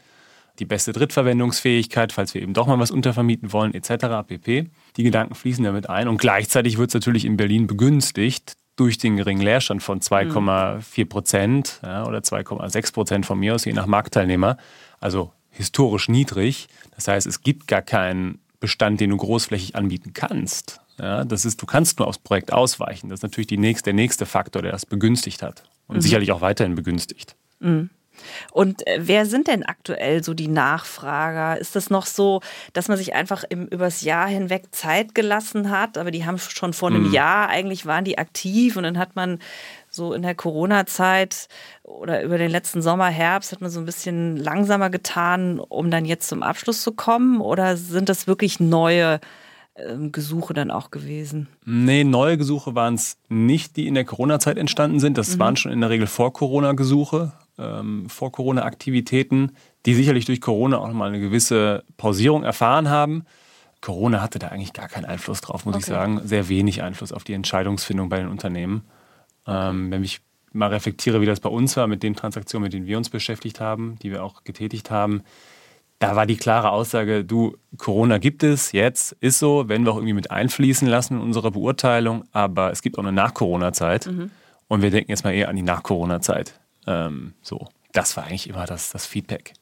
die 0.58 0.64
beste 0.64 0.92
Drittverwendungsfähigkeit, 0.92 2.12
falls 2.12 2.34
wir 2.34 2.42
eben 2.42 2.54
doch 2.54 2.66
mal 2.66 2.78
was 2.78 2.90
untervermieten 2.90 3.52
wollen, 3.52 3.74
etc. 3.74 4.26
pp. 4.26 4.70
Die 4.96 5.02
Gedanken 5.02 5.34
fließen 5.34 5.64
damit 5.64 5.90
ein 5.90 6.08
und 6.08 6.18
gleichzeitig 6.18 6.78
wird 6.78 6.90
es 6.90 6.94
natürlich 6.94 7.24
in 7.24 7.36
Berlin 7.36 7.66
begünstigt 7.66 8.54
durch 8.76 8.98
den 8.98 9.16
geringen 9.16 9.42
Leerstand 9.42 9.82
von 9.82 10.00
2,4 10.00 11.08
Prozent 11.08 11.80
ja, 11.82 12.06
oder 12.06 12.18
2,6 12.18 12.92
Prozent 12.92 13.26
von 13.26 13.38
mir 13.38 13.54
aus, 13.54 13.64
je 13.64 13.72
nach 13.72 13.86
Marktteilnehmer. 13.86 14.56
Also 15.00 15.32
historisch 15.54 16.08
niedrig. 16.08 16.68
Das 16.94 17.08
heißt, 17.08 17.26
es 17.26 17.42
gibt 17.42 17.66
gar 17.66 17.82
keinen 17.82 18.40
Bestand, 18.60 19.00
den 19.00 19.10
du 19.10 19.16
großflächig 19.16 19.76
anbieten 19.76 20.12
kannst. 20.12 20.80
Ja, 20.98 21.24
das 21.24 21.44
ist, 21.44 21.60
du 21.60 21.66
kannst 21.66 21.98
nur 21.98 22.08
aufs 22.08 22.18
Projekt 22.18 22.52
ausweichen. 22.52 23.08
Das 23.08 23.18
ist 23.18 23.22
natürlich 23.22 23.50
nächste, 23.50 23.84
der 23.84 23.94
nächste 23.94 24.26
Faktor, 24.26 24.62
der 24.62 24.72
das 24.72 24.86
begünstigt 24.86 25.42
hat 25.42 25.64
und 25.86 26.00
sicherlich 26.00 26.32
auch 26.32 26.40
weiterhin 26.40 26.74
begünstigt. 26.74 27.34
Und 28.52 28.86
äh, 28.86 28.98
wer 29.00 29.26
sind 29.26 29.48
denn 29.48 29.64
aktuell 29.64 30.22
so 30.22 30.34
die 30.34 30.48
Nachfrager? 30.48 31.58
Ist 31.58 31.76
das 31.76 31.90
noch 31.90 32.06
so, 32.06 32.40
dass 32.72 32.88
man 32.88 32.96
sich 32.96 33.14
einfach 33.14 33.44
im, 33.48 33.66
übers 33.66 34.02
Jahr 34.02 34.28
hinweg 34.28 34.74
Zeit 34.74 35.14
gelassen 35.14 35.70
hat? 35.70 35.98
Aber 35.98 36.10
die 36.10 36.24
haben 36.24 36.38
schon 36.38 36.72
vor 36.72 36.90
einem 36.90 37.12
Jahr 37.12 37.48
eigentlich 37.48 37.86
waren 37.86 38.04
die 38.04 38.18
aktiv 38.18 38.76
und 38.76 38.84
dann 38.84 38.98
hat 38.98 39.16
man 39.16 39.40
so 39.94 40.12
in 40.12 40.22
der 40.22 40.34
Corona-Zeit 40.34 41.48
oder 41.82 42.22
über 42.22 42.38
den 42.38 42.50
letzten 42.50 42.82
Sommer, 42.82 43.06
Herbst 43.06 43.52
hat 43.52 43.60
man 43.60 43.70
so 43.70 43.80
ein 43.80 43.86
bisschen 43.86 44.36
langsamer 44.36 44.90
getan, 44.90 45.60
um 45.60 45.90
dann 45.90 46.04
jetzt 46.04 46.28
zum 46.28 46.42
Abschluss 46.42 46.82
zu 46.82 46.92
kommen? 46.92 47.40
Oder 47.40 47.76
sind 47.76 48.08
das 48.08 48.26
wirklich 48.26 48.60
neue 48.60 49.20
ähm, 49.76 50.12
Gesuche 50.12 50.54
dann 50.54 50.70
auch 50.70 50.90
gewesen? 50.90 51.48
Nee, 51.64 52.04
neue 52.04 52.36
Gesuche 52.38 52.74
waren 52.74 52.94
es 52.94 53.16
nicht, 53.28 53.76
die 53.76 53.86
in 53.86 53.94
der 53.94 54.04
Corona-Zeit 54.04 54.58
entstanden 54.58 55.00
sind. 55.00 55.18
Das 55.18 55.38
waren 55.38 55.56
schon 55.56 55.72
in 55.72 55.80
der 55.80 55.90
Regel 55.90 56.06
vor 56.06 56.32
Corona-Gesuche, 56.32 57.32
ähm, 57.58 58.08
vor 58.08 58.32
Corona-Aktivitäten, 58.32 59.52
die 59.86 59.94
sicherlich 59.94 60.24
durch 60.24 60.40
Corona 60.40 60.78
auch 60.78 60.88
nochmal 60.88 61.08
eine 61.08 61.20
gewisse 61.20 61.84
Pausierung 61.96 62.42
erfahren 62.42 62.88
haben. 62.88 63.24
Corona 63.80 64.22
hatte 64.22 64.38
da 64.38 64.48
eigentlich 64.48 64.72
gar 64.72 64.88
keinen 64.88 65.04
Einfluss 65.04 65.42
drauf, 65.42 65.66
muss 65.66 65.76
ich 65.76 65.82
Okay. 65.82 65.92
sagen. 65.92 66.20
Sehr 66.24 66.48
wenig 66.48 66.82
Einfluss 66.82 67.12
auf 67.12 67.22
die 67.22 67.34
Entscheidungsfindung 67.34 68.08
bei 68.08 68.18
den 68.18 68.28
Unternehmen. 68.28 68.82
Ähm, 69.46 69.90
wenn 69.90 70.04
ich 70.04 70.20
mal 70.52 70.68
reflektiere, 70.68 71.20
wie 71.20 71.26
das 71.26 71.40
bei 71.40 71.48
uns 71.48 71.76
war 71.76 71.86
mit 71.86 72.02
den 72.02 72.14
Transaktionen, 72.14 72.64
mit 72.64 72.72
denen 72.72 72.86
wir 72.86 72.96
uns 72.96 73.10
beschäftigt 73.10 73.60
haben, 73.60 73.96
die 74.02 74.10
wir 74.10 74.22
auch 74.24 74.44
getätigt 74.44 74.90
haben, 74.90 75.22
da 75.98 76.16
war 76.16 76.26
die 76.26 76.36
klare 76.36 76.70
Aussage, 76.70 77.24
du, 77.24 77.56
Corona 77.78 78.18
gibt 78.18 78.42
es, 78.42 78.72
jetzt 78.72 79.12
ist 79.20 79.38
so, 79.38 79.68
werden 79.68 79.84
wir 79.84 79.92
auch 79.92 79.96
irgendwie 79.96 80.12
mit 80.12 80.30
einfließen 80.30 80.86
lassen 80.86 81.14
in 81.14 81.20
unsere 81.20 81.50
Beurteilung, 81.50 82.24
aber 82.32 82.70
es 82.70 82.82
gibt 82.82 82.98
auch 82.98 83.02
eine 83.02 83.12
Nach-Corona-Zeit. 83.12 84.06
Und 84.68 84.82
wir 84.82 84.90
denken 84.90 85.10
jetzt 85.10 85.24
mal 85.24 85.32
eher 85.32 85.48
an 85.48 85.56
die 85.56 85.62
Nach-Corona-Zeit. 85.62 86.58
Ähm, 86.86 87.34
so, 87.42 87.68
das 87.92 88.16
war 88.16 88.24
eigentlich 88.24 88.48
immer 88.48 88.66
das, 88.66 88.90
das 88.90 89.06
Feedback, 89.06 89.54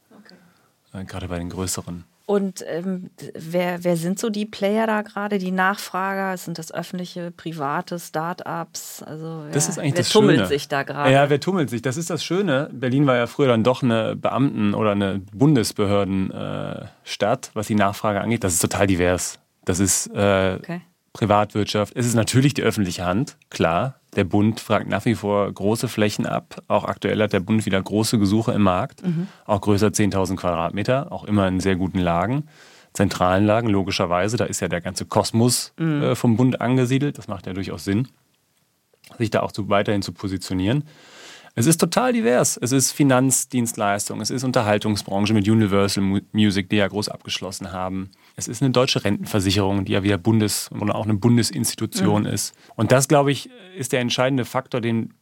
äh, 0.92 1.04
gerade 1.04 1.28
bei 1.28 1.38
den 1.38 1.50
größeren 1.50 2.04
Und 2.26 2.64
ähm, 2.69 3.11
wer, 3.35 3.83
wer 3.85 3.97
sind 3.97 4.19
so 4.19 4.31
die 4.31 4.47
Player 4.47 4.87
da 4.87 5.02
gerade, 5.02 5.38
die 5.38 5.50
Nachfrager? 5.50 6.37
Sind 6.37 6.59
das 6.59 6.73
öffentliche, 6.73 7.31
private 7.31 7.99
Start-ups? 7.99 9.02
Also 9.02 9.45
das 9.52 9.69
ist 9.69 9.79
eigentlich 9.79 9.95
wer 9.95 9.99
das 10.02 10.09
tummelt 10.11 10.37
Schöne. 10.38 10.49
sich 10.49 10.69
da 10.69 10.83
gerade? 10.85 11.11
Ja, 11.12 11.29
wer 11.31 11.41
tummelt 11.41 11.71
sich? 11.71 11.83
Das 11.83 11.97
ist 11.97 12.11
das 12.11 12.25
Schöne. 12.25 12.69
Berlin 12.73 13.07
war 13.07 13.17
ja 13.17 13.26
früher 13.26 13.49
dann 13.49 13.64
doch 13.64 13.83
eine 13.83 14.14
Beamten- 14.17 14.75
oder 14.75 14.93
eine 14.93 15.21
Bundesbehördenstadt, 15.33 17.50
was 17.55 17.67
die 17.67 17.75
Nachfrage 17.75 18.21
angeht. 18.21 18.45
Das 18.45 18.52
ist 18.55 18.61
total 18.61 18.87
divers. 18.87 19.38
Das 19.64 19.81
ist 19.81 20.09
äh, 20.14 20.57
Okay. 20.59 20.81
Privatwirtschaft. 21.12 21.95
Es 21.97 22.07
ist 22.07 22.14
natürlich 22.14 22.54
die 22.54 22.62
öffentliche 22.62 23.04
Hand, 23.04 23.37
klar. 23.50 23.97
Der 24.16 24.25
Bund 24.25 24.61
fragt 24.61 24.88
nach 24.88 25.04
wie 25.04 25.14
vor 25.14 25.50
große 25.50 25.88
Flächen 25.88 26.26
ab. 26.26 26.62
Auch 26.69 26.85
aktuell 26.85 27.23
hat 27.23 27.33
der 27.33 27.40
Bund 27.40 27.64
wieder 27.66 27.83
große 27.83 28.19
Gesuche 28.19 28.52
im 28.52 28.62
Markt. 28.62 29.02
Auch 29.47 29.61
größer 29.61 29.88
10.000 29.88 30.37
Quadratmeter, 30.37 31.12
auch 31.12 31.25
immer 31.25 31.49
in 31.49 31.61
sehr 31.61 31.76
guten 31.76 31.99
Lagen. 31.99 32.49
Zentralen 32.92 33.47
Lagen, 33.47 33.69
logischerweise. 33.69 34.37
Da 34.37 34.45
ist 34.45 34.61
ja 34.61 34.69
der 34.69 34.83
ganze 34.83 35.07
Kosmos 35.07 35.73
äh, 35.78 36.14
vom 36.14 36.37
Bund 36.37 36.61
angesiedelt. 36.61 37.16
Das 37.16 37.26
macht 37.28 37.47
ja 37.47 37.54
durchaus 37.54 37.85
Sinn, 37.85 38.09
sich 39.19 39.31
da 39.31 39.40
auch 39.40 39.52
zu, 39.52 39.71
weiterhin 39.71 40.02
zu 40.02 40.12
positionieren. 40.12 40.85
Es 41.54 41.66
ist 41.66 41.78
total 41.78 42.12
divers. 42.14 42.56
Es 42.61 42.73
ist 42.73 42.92
Finanzdienstleistung, 42.92 44.21
es 44.21 44.30
ist 44.30 44.42
Unterhaltungsbranche 44.44 45.35
mit 45.35 45.47
Universal 45.49 46.02
Mu- 46.02 46.21
Music, 46.32 46.71
die 46.71 46.76
ja 46.76 46.88
groß 46.88 47.09
abgeschlossen 47.09 47.73
haben. 47.73 48.11
Es 48.37 48.49
ist 48.49 48.62
eine 48.62 48.71
deutsche 48.71 49.04
Rentenversicherung, 49.04 49.85
die 49.85 49.92
ja 49.92 50.02
wieder 50.02 50.16
Bundes- 50.18 50.71
oder 50.73 50.94
auch 50.94 51.04
eine 51.04 51.14
Bundesinstitution 51.14 52.25
ist. 52.25 52.54
Und 52.75 52.90
das, 52.90 53.06
glaube 53.09 53.32
ich, 53.32 53.50
ist 53.76 53.92
der 53.92 54.00
entscheidende 54.00 54.44
Faktor, 54.44 54.80
den 54.80 55.12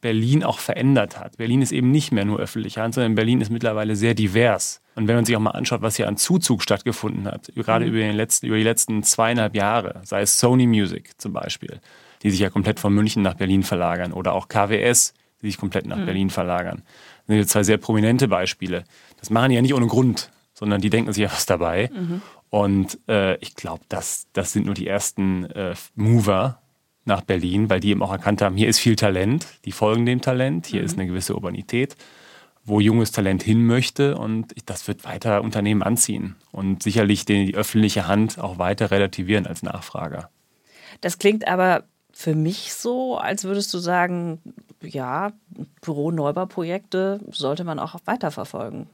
Berlin 0.00 0.42
auch 0.42 0.58
verändert 0.58 1.18
hat. 1.18 1.36
Berlin 1.36 1.62
ist 1.62 1.70
eben 1.72 1.90
nicht 1.92 2.10
mehr 2.12 2.24
nur 2.24 2.38
öffentliche 2.40 2.80
Hand, 2.82 2.94
sondern 2.94 3.14
Berlin 3.14 3.40
ist 3.40 3.50
mittlerweile 3.50 3.94
sehr 3.94 4.14
divers. 4.14 4.80
Und 4.96 5.06
wenn 5.08 5.14
man 5.14 5.24
sich 5.24 5.36
auch 5.36 5.40
mal 5.40 5.50
anschaut, 5.52 5.80
was 5.82 5.96
hier 5.96 6.08
an 6.08 6.16
Zuzug 6.16 6.62
stattgefunden 6.62 7.26
hat, 7.26 7.52
gerade 7.54 7.84
über, 7.84 7.98
den 7.98 8.16
letzten, 8.16 8.46
über 8.46 8.56
die 8.56 8.64
letzten 8.64 9.02
zweieinhalb 9.04 9.54
Jahre, 9.54 10.00
sei 10.04 10.22
es 10.22 10.38
Sony 10.38 10.66
Music 10.66 11.12
zum 11.20 11.32
Beispiel, 11.32 11.80
die 12.22 12.30
sich 12.30 12.40
ja 12.40 12.50
komplett 12.50 12.80
von 12.80 12.92
München 12.92 13.22
nach 13.22 13.34
Berlin 13.34 13.62
verlagern, 13.62 14.12
oder 14.12 14.32
auch 14.32 14.48
KWS, 14.48 15.14
die 15.42 15.48
sich 15.48 15.58
komplett 15.58 15.86
nach 15.86 15.98
Berlin 16.04 16.30
verlagern. 16.30 16.82
Das 16.84 17.26
sind 17.26 17.36
jetzt 17.36 17.50
zwei 17.50 17.62
sehr 17.62 17.76
prominente 17.76 18.28
Beispiele. 18.28 18.84
Das 19.18 19.30
machen 19.30 19.50
die 19.50 19.56
ja 19.56 19.62
nicht 19.62 19.74
ohne 19.74 19.86
Grund, 19.86 20.30
sondern 20.54 20.80
die 20.80 20.90
denken 20.90 21.12
sich 21.12 21.22
ja 21.22 21.30
was 21.30 21.46
dabei. 21.46 21.90
Und 22.50 22.98
äh, 23.08 23.36
ich 23.38 23.54
glaube, 23.54 23.82
das, 23.88 24.26
das 24.32 24.52
sind 24.52 24.66
nur 24.66 24.74
die 24.74 24.86
ersten 24.86 25.46
äh, 25.46 25.74
Mover 25.94 26.60
nach 27.04 27.22
Berlin, 27.22 27.70
weil 27.70 27.80
die 27.80 27.90
eben 27.90 28.02
auch 28.02 28.12
erkannt 28.12 28.42
haben, 28.42 28.56
hier 28.56 28.68
ist 28.68 28.78
viel 28.78 28.96
Talent, 28.96 29.46
die 29.64 29.72
folgen 29.72 30.06
dem 30.06 30.20
Talent, 30.20 30.66
hier 30.66 30.82
ist 30.82 30.98
eine 30.98 31.06
gewisse 31.06 31.34
Urbanität, 31.34 31.96
wo 32.64 32.78
junges 32.78 33.10
Talent 33.10 33.42
hin 33.42 33.66
möchte 33.66 34.16
und 34.16 34.54
das 34.66 34.86
wird 34.86 35.04
weiter 35.04 35.42
Unternehmen 35.42 35.82
anziehen 35.82 36.36
und 36.52 36.82
sicherlich 36.82 37.24
die, 37.24 37.46
die 37.46 37.54
öffentliche 37.56 38.06
Hand 38.06 38.38
auch 38.38 38.58
weiter 38.58 38.90
relativieren 38.90 39.46
als 39.46 39.62
Nachfrager. 39.62 40.30
Das 41.00 41.18
klingt 41.18 41.48
aber 41.48 41.84
für 42.22 42.36
mich 42.36 42.72
so, 42.72 43.16
als 43.16 43.42
würdest 43.42 43.74
du 43.74 43.78
sagen, 43.78 44.38
ja, 44.80 45.32
Büro-Neubauprojekte 45.82 47.20
sollte 47.30 47.64
man 47.64 47.80
auch 47.80 47.96
weiterverfolgen. 48.04 48.86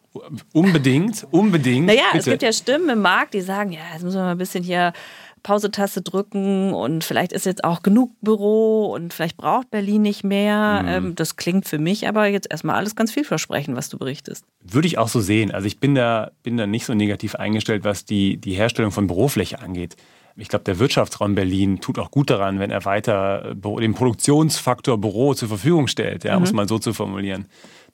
Unbedingt, 0.54 1.26
unbedingt. 1.30 1.86
Naja, 1.86 2.04
es 2.12 2.24
bitte. 2.24 2.30
gibt 2.30 2.42
ja 2.42 2.52
Stimmen 2.52 2.88
im 2.88 3.02
Markt, 3.02 3.34
die 3.34 3.42
sagen, 3.42 3.72
ja, 3.72 3.80
jetzt 3.92 4.02
müssen 4.02 4.16
wir 4.16 4.22
mal 4.22 4.32
ein 4.32 4.38
bisschen 4.38 4.64
hier 4.64 4.94
Pausetaste 5.42 6.00
drücken 6.02 6.72
und 6.72 7.04
vielleicht 7.04 7.32
ist 7.32 7.46
jetzt 7.46 7.64
auch 7.64 7.82
genug 7.82 8.12
Büro 8.22 8.86
und 8.86 9.12
vielleicht 9.12 9.36
braucht 9.36 9.70
Berlin 9.70 10.02
nicht 10.02 10.24
mehr. 10.24 10.82
Mhm. 10.82 10.88
Ähm, 10.88 11.14
das 11.14 11.36
klingt 11.36 11.68
für 11.68 11.78
mich 11.78 12.08
aber 12.08 12.26
jetzt 12.26 12.50
erstmal 12.50 12.76
alles 12.76 12.96
ganz 12.96 13.12
vielversprechend, 13.12 13.76
was 13.76 13.90
du 13.90 13.98
berichtest. 13.98 14.44
Würde 14.62 14.88
ich 14.88 14.98
auch 14.98 15.08
so 15.08 15.20
sehen. 15.20 15.52
Also 15.52 15.66
ich 15.66 15.78
bin 15.78 15.94
da, 15.94 16.30
bin 16.42 16.56
da 16.56 16.66
nicht 16.66 16.86
so 16.86 16.94
negativ 16.94 17.34
eingestellt, 17.34 17.84
was 17.84 18.04
die, 18.04 18.38
die 18.38 18.54
Herstellung 18.54 18.90
von 18.90 19.06
Bürofläche 19.06 19.60
angeht. 19.60 19.96
Ich 20.38 20.48
glaube, 20.48 20.64
der 20.64 20.78
Wirtschaftsraum 20.78 21.34
Berlin 21.34 21.80
tut 21.80 21.98
auch 21.98 22.10
gut 22.10 22.30
daran, 22.30 22.58
wenn 22.60 22.70
er 22.70 22.84
weiter 22.84 23.50
äh, 23.50 23.80
den 23.80 23.94
Produktionsfaktor 23.94 24.98
Büro 24.98 25.34
zur 25.34 25.48
Verfügung 25.48 25.88
stellt, 25.88 26.24
ja, 26.24 26.36
um 26.36 26.42
es 26.44 26.52
mal 26.52 26.68
so 26.68 26.78
zu 26.78 26.92
formulieren. 26.94 27.46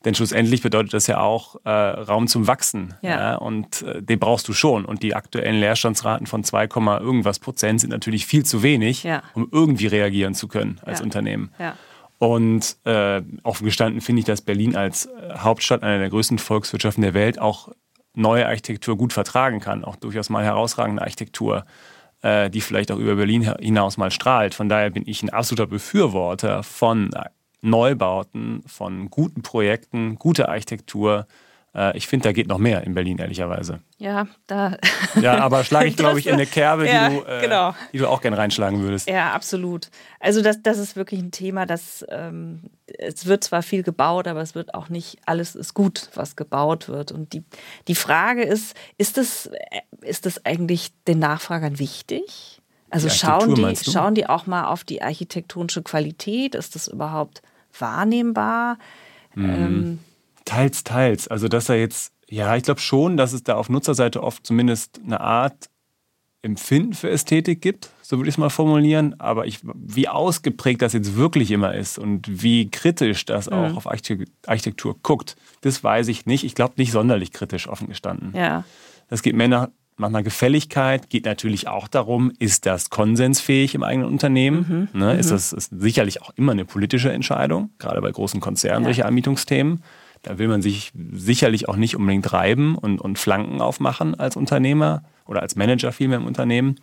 Denn 0.04 0.14
schlussendlich 0.14 0.60
bedeutet 0.60 0.92
das 0.92 1.06
ja 1.06 1.20
auch 1.20 1.56
äh, 1.64 1.70
Raum 1.70 2.26
zum 2.28 2.46
Wachsen. 2.46 2.92
Ja. 3.00 3.36
und 3.36 3.80
äh, 3.82 4.02
den 4.02 4.18
brauchst 4.18 4.46
du 4.48 4.52
schon. 4.52 4.84
Und 4.84 5.02
die 5.02 5.14
aktuellen 5.14 5.58
Leerstandsraten 5.58 6.26
von 6.26 6.44
2, 6.44 6.64
irgendwas 7.00 7.38
Prozent 7.38 7.80
sind 7.80 7.90
natürlich 7.90 8.26
viel 8.26 8.44
zu 8.44 8.62
wenig, 8.62 9.02
Ja. 9.04 9.22
um 9.32 9.48
irgendwie 9.50 9.86
reagieren 9.86 10.34
zu 10.34 10.46
können 10.46 10.78
als 10.84 10.98
Ja. 10.98 11.04
Unternehmen. 11.04 11.50
Ja. 11.58 11.74
Und 12.18 12.76
äh, 12.84 13.22
offen 13.42 13.64
gestanden 13.64 14.00
finde 14.02 14.20
ich, 14.20 14.26
dass 14.26 14.42
Berlin 14.42 14.76
als 14.76 15.06
äh, 15.06 15.10
Hauptstadt 15.38 15.82
einer 15.82 15.98
der 15.98 16.10
größten 16.10 16.38
Volkswirtschaften 16.38 17.02
der 17.02 17.14
Welt 17.14 17.40
auch 17.40 17.68
neue 18.14 18.46
Architektur 18.46 18.96
gut 18.96 19.12
vertragen 19.12 19.60
kann. 19.60 19.84
Auch 19.84 19.96
durchaus 19.96 20.28
mal 20.30 20.44
herausragende 20.44 21.02
Architektur, 21.02 21.64
äh, 22.24 22.48
die 22.48 22.62
vielleicht 22.62 22.90
auch 22.90 22.98
über 22.98 23.16
Berlin 23.16 23.54
hinaus 23.60 23.98
mal 23.98 24.10
strahlt. 24.10 24.54
Von 24.54 24.70
daher 24.70 24.88
bin 24.88 25.04
ich 25.06 25.22
ein 25.22 25.28
absoluter 25.28 25.66
Befürworter 25.66 26.62
von 26.62 27.10
Neubauten, 27.60 28.62
von 28.66 29.10
guten 29.10 29.42
Projekten, 29.42 30.16
guter 30.18 30.48
Architektur. 30.48 31.26
Äh, 31.74 31.96
ich 31.96 32.06
finde, 32.06 32.24
da 32.24 32.32
geht 32.32 32.48
noch 32.48 32.58
mehr 32.58 32.84
in 32.84 32.94
Berlin, 32.94 33.18
ehrlicherweise. 33.18 33.80
Ja, 33.98 34.26
da. 34.46 34.78
Ja, 35.20 35.38
aber 35.38 35.64
schlage 35.64 35.88
ich, 35.88 35.96
glaube 35.96 36.18
ich, 36.18 36.26
in 36.26 36.34
eine 36.34 36.46
Kerbe, 36.46 36.88
Ja, 36.88 37.08
die, 37.08 37.16
du, 37.16 37.22
äh, 37.24 37.40
genau. 37.40 37.74
die 37.92 37.98
du 37.98 38.08
auch 38.08 38.20
gerne 38.20 38.36
reinschlagen 38.36 38.80
würdest. 38.80 39.08
Ja, 39.08 39.32
absolut. 39.32 39.90
Also 40.20 40.42
das, 40.42 40.60
das 40.62 40.78
ist 40.78 40.96
wirklich 40.96 41.20
ein 41.20 41.30
Thema, 41.30 41.66
das 41.66 42.04
ähm, 42.08 42.62
es 42.98 43.26
wird 43.26 43.44
zwar 43.44 43.62
viel 43.62 43.82
gebaut, 43.82 44.28
aber 44.28 44.40
es 44.40 44.54
wird 44.54 44.74
auch 44.74 44.88
nicht 44.88 45.18
alles 45.24 45.54
ist 45.54 45.74
gut, 45.74 46.10
was 46.14 46.36
gebaut 46.36 46.88
wird. 46.88 47.12
Und 47.12 47.32
die, 47.32 47.44
die 47.88 47.94
Frage 47.94 48.42
ist, 48.42 48.76
ist 48.98 49.16
das, 49.16 49.46
äh, 49.46 49.80
ist 50.02 50.26
das 50.26 50.44
eigentlich 50.44 50.90
den 51.06 51.18
Nachfragern 51.18 51.78
wichtig? 51.78 52.60
Also 52.90 53.08
Die 53.08 53.14
schauen 53.14 53.54
die, 53.54 53.76
schauen 53.76 54.14
die 54.14 54.28
auch 54.28 54.46
mal 54.46 54.66
auf 54.66 54.84
die 54.84 55.02
architektonische 55.02 55.82
Qualität? 55.82 56.54
Ist 56.54 56.74
das 56.76 56.86
überhaupt 56.86 57.42
wahrnehmbar? 57.78 58.78
Ähm, 59.36 59.98
Teils, 60.44 60.84
teils. 60.84 61.28
Also, 61.28 61.48
dass 61.48 61.68
er 61.68 61.76
jetzt, 61.76 62.12
ja, 62.28 62.54
ich 62.56 62.62
glaube 62.64 62.80
schon, 62.80 63.16
dass 63.16 63.32
es 63.32 63.42
da 63.42 63.54
auf 63.54 63.68
Nutzerseite 63.68 64.22
oft 64.22 64.46
zumindest 64.46 65.00
eine 65.04 65.20
Art 65.20 65.70
Empfinden 66.42 66.92
für 66.92 67.08
Ästhetik 67.08 67.62
gibt, 67.62 67.88
so 68.02 68.18
würde 68.18 68.28
ich 68.28 68.34
es 68.34 68.38
mal 68.38 68.50
formulieren. 68.50 69.18
Aber 69.18 69.46
ich, 69.46 69.60
wie 69.62 70.08
ausgeprägt 70.08 70.82
das 70.82 70.92
jetzt 70.92 71.16
wirklich 71.16 71.50
immer 71.50 71.74
ist 71.74 71.98
und 71.98 72.42
wie 72.42 72.68
kritisch 72.70 73.24
das 73.24 73.48
auch 73.48 73.76
auf 73.76 73.86
Archite- 73.90 74.26
Architektur 74.46 74.96
guckt, 75.02 75.36
das 75.62 75.82
weiß 75.82 76.08
ich 76.08 76.26
nicht. 76.26 76.44
Ich 76.44 76.54
glaube 76.54 76.74
nicht 76.76 76.92
sonderlich 76.92 77.32
kritisch, 77.32 77.66
offen 77.68 77.88
gestanden. 77.88 78.32
ja. 78.34 78.64
Das 79.08 79.22
geht 79.22 79.34
mehr 79.36 79.48
nach, 79.48 79.68
nach 79.98 80.08
einer 80.08 80.22
Gefälligkeit, 80.22 81.08
geht 81.10 81.24
natürlich 81.26 81.68
auch 81.68 81.88
darum, 81.88 82.32
ist 82.38 82.64
das 82.66 82.88
konsensfähig 82.90 83.74
im 83.74 83.82
eigenen 83.82 84.08
Unternehmen? 84.08 84.88
Mhm. 84.92 84.98
Ne? 85.00 85.14
Ist 85.18 85.30
das 85.30 85.52
ist 85.52 85.70
sicherlich 85.78 86.20
auch 86.22 86.30
immer 86.36 86.52
eine 86.52 86.64
politische 86.64 87.12
Entscheidung, 87.12 87.70
gerade 87.78 88.00
bei 88.00 88.10
großen 88.10 88.40
Konzernen, 88.40 88.82
Ja. 88.82 88.88
solche 88.88 89.06
Anmietungsthemen. 89.06 89.82
Da 90.24 90.38
will 90.38 90.48
man 90.48 90.62
sich 90.62 90.92
sicherlich 91.12 91.68
auch 91.68 91.76
nicht 91.76 91.96
unbedingt 91.96 92.32
reiben 92.32 92.76
und, 92.76 93.00
und 93.00 93.18
Flanken 93.18 93.60
aufmachen 93.60 94.18
als 94.18 94.36
Unternehmer 94.36 95.02
oder 95.26 95.42
als 95.42 95.54
Manager 95.54 95.92
vielmehr 95.92 96.18
im 96.18 96.26
Unternehmen. 96.26 96.80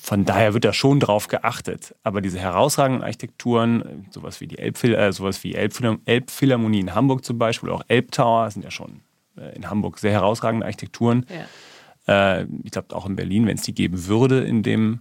Von 0.00 0.24
daher 0.24 0.54
wird 0.54 0.64
da 0.64 0.72
schon 0.72 1.00
drauf 1.00 1.26
geachtet. 1.28 1.96
Aber 2.04 2.20
diese 2.20 2.38
herausragenden 2.38 3.02
Architekturen, 3.02 4.06
sowas 4.10 4.40
wie 4.40 4.46
die 4.46 4.58
Elbphil 4.58 4.94
äh, 4.94 5.12
sowas 5.12 5.42
wie 5.42 5.54
Elbphil 5.54 5.98
Elbphilharmonie 6.04 6.80
in 6.80 6.94
Hamburg 6.94 7.24
zum 7.24 7.38
Beispiel, 7.38 7.70
auch 7.70 7.82
Elbtower, 7.88 8.50
sind 8.50 8.62
ja 8.62 8.70
schon 8.70 9.00
äh, 9.36 9.56
in 9.56 9.68
Hamburg 9.68 9.98
sehr 9.98 10.12
herausragende 10.12 10.66
Architekturen. 10.66 11.26
ja. 11.28 11.46
Äh, 12.06 12.46
ich 12.64 12.70
glaube 12.72 12.94
auch 12.94 13.06
in 13.06 13.16
Berlin, 13.16 13.46
wenn 13.46 13.56
es 13.56 13.62
die 13.62 13.74
geben 13.74 14.06
würde, 14.06 14.40
in 14.40 14.62
dem 14.62 15.00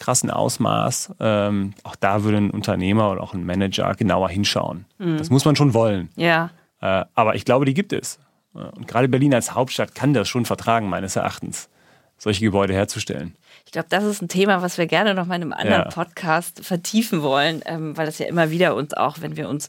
krassen 0.00 0.30
Ausmaß, 0.30 1.12
ähm, 1.20 1.74
auch 1.84 1.94
da 1.94 2.24
würde 2.24 2.38
ein 2.38 2.50
Unternehmer 2.50 3.12
oder 3.12 3.22
auch 3.22 3.34
ein 3.34 3.46
Manager 3.46 3.94
genauer 3.94 4.28
hinschauen. 4.30 4.86
Das 4.98 5.30
muss 5.30 5.44
man 5.44 5.54
schon 5.54 5.72
wollen. 5.74 6.08
Ja. 6.16 6.50
Äh, 6.80 7.04
aber 7.14 7.36
ich 7.36 7.44
glaube, 7.44 7.66
die 7.66 7.74
gibt 7.74 7.92
es. 7.92 8.18
Äh, 8.54 8.58
Und 8.76 8.88
gerade 8.88 9.08
Berlin 9.08 9.34
als 9.34 9.54
Hauptstadt 9.54 9.94
kann 9.94 10.14
das 10.14 10.28
schon 10.28 10.46
vertragen, 10.46 10.88
meines 10.88 11.14
Erachtens, 11.14 11.68
solche 12.18 12.44
Gebäude 12.44 12.74
herzustellen. 12.74 13.36
Ich 13.66 13.72
glaube, 13.72 13.88
das 13.90 14.04
ist 14.04 14.20
ein 14.22 14.28
Thema, 14.28 14.62
was 14.62 14.78
wir 14.78 14.86
gerne 14.86 15.14
noch 15.14 15.26
mal 15.26 15.36
in 15.36 15.42
einem 15.42 15.52
anderen 15.52 15.82
Ja. 15.82 15.88
Podcast 15.88 16.64
vertiefen 16.64 17.22
wollen, 17.22 17.62
ähm, 17.66 17.96
weil 17.96 18.06
das 18.06 18.18
ja 18.18 18.26
immer 18.26 18.50
wieder 18.50 18.74
uns 18.74 18.94
auch, 18.94 19.18
wenn 19.20 19.36
wir 19.36 19.48
uns 19.48 19.68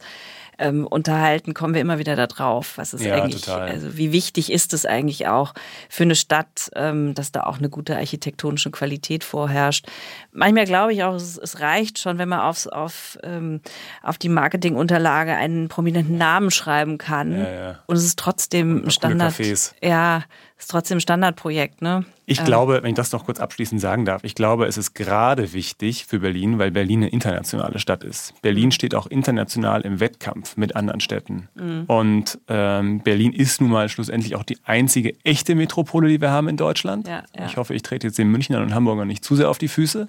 ähm, 0.61 0.87
unterhalten, 0.87 1.53
kommen 1.53 1.73
wir 1.73 1.81
immer 1.81 1.99
wieder 1.99 2.15
da 2.15 2.27
drauf. 2.27 2.77
Was 2.77 2.93
ist 2.93 3.03
Ja, 3.03 3.15
eigentlich, 3.15 3.41
total. 3.41 3.69
also 3.69 3.97
wie 3.97 4.11
wichtig 4.11 4.51
ist 4.51 4.73
es 4.73 4.85
eigentlich 4.85 5.27
auch 5.27 5.53
für 5.89 6.03
eine 6.03 6.15
Stadt, 6.15 6.69
ähm, 6.75 7.13
dass 7.13 7.31
da 7.31 7.43
auch 7.43 7.57
eine 7.57 7.69
gute 7.69 7.95
architektonische 7.97 8.71
Qualität 8.71 9.23
vorherrscht. 9.23 9.87
Manchmal 10.31 10.65
glaube 10.65 10.93
ich 10.93 11.03
auch, 11.03 11.15
es, 11.15 11.37
es 11.37 11.59
reicht 11.59 11.99
schon, 11.99 12.17
wenn 12.17 12.29
man 12.29 12.39
aufs, 12.39 12.67
auf, 12.67 13.17
ähm, 13.23 13.61
auf 14.03 14.17
die 14.17 14.29
Marketingunterlage 14.29 15.35
einen 15.35 15.67
prominenten 15.67 16.17
Namen 16.17 16.51
schreiben 16.51 16.97
kann. 16.97 17.37
Ja, 17.37 17.51
ja. 17.51 17.79
Und 17.87 17.97
es 17.97 18.05
ist 18.05 18.19
trotzdem 18.19 18.85
ein 18.85 18.91
Standard. 18.91 19.33
Cafés. 19.33 19.73
Ja, 19.81 20.23
ist 20.61 20.69
trotzdem 20.69 20.97
ein 20.97 21.01
Standardprojekt, 21.01 21.81
ne? 21.81 22.05
Ich 22.25 22.39
ähm. 22.39 22.45
glaube, 22.45 22.81
wenn 22.83 22.91
ich 22.91 22.95
das 22.95 23.11
noch 23.11 23.25
kurz 23.25 23.39
abschließend 23.39 23.81
sagen 23.81 24.05
darf, 24.05 24.23
ich 24.23 24.35
glaube, 24.35 24.65
es 24.65 24.77
ist 24.77 24.93
gerade 24.93 25.53
wichtig 25.53 26.05
für 26.05 26.19
Berlin, 26.19 26.59
weil 26.59 26.71
Berlin 26.71 27.01
eine 27.01 27.09
internationale 27.09 27.79
Stadt 27.79 28.03
ist. 28.03 28.39
Berlin 28.41 28.65
mhm. 28.65 28.71
steht 28.71 28.95
auch 28.95 29.07
international 29.07 29.81
im 29.81 29.99
Wettkampf 29.99 30.57
mit 30.57 30.75
anderen 30.75 30.99
Städten. 30.99 31.49
Mhm. 31.55 31.83
Und 31.87 32.39
ähm, 32.47 33.01
Berlin 33.01 33.33
ist 33.33 33.59
nun 33.59 33.71
mal 33.71 33.89
schlussendlich 33.89 34.35
auch 34.35 34.43
die 34.43 34.59
einzige 34.63 35.15
echte 35.23 35.55
Metropole, 35.55 36.07
die 36.07 36.21
wir 36.21 36.29
haben 36.29 36.47
in 36.47 36.57
Deutschland. 36.57 37.07
Ja, 37.07 37.23
ja. 37.35 37.45
Ich 37.47 37.57
hoffe, 37.57 37.73
ich 37.73 37.81
trete 37.81 38.07
jetzt 38.07 38.19
den 38.19 38.29
Münchnern 38.29 38.61
und 38.61 38.75
Hamburgern 38.75 39.07
nicht 39.07 39.25
zu 39.25 39.35
sehr 39.35 39.49
auf 39.49 39.57
die 39.57 39.67
Füße. 39.67 40.07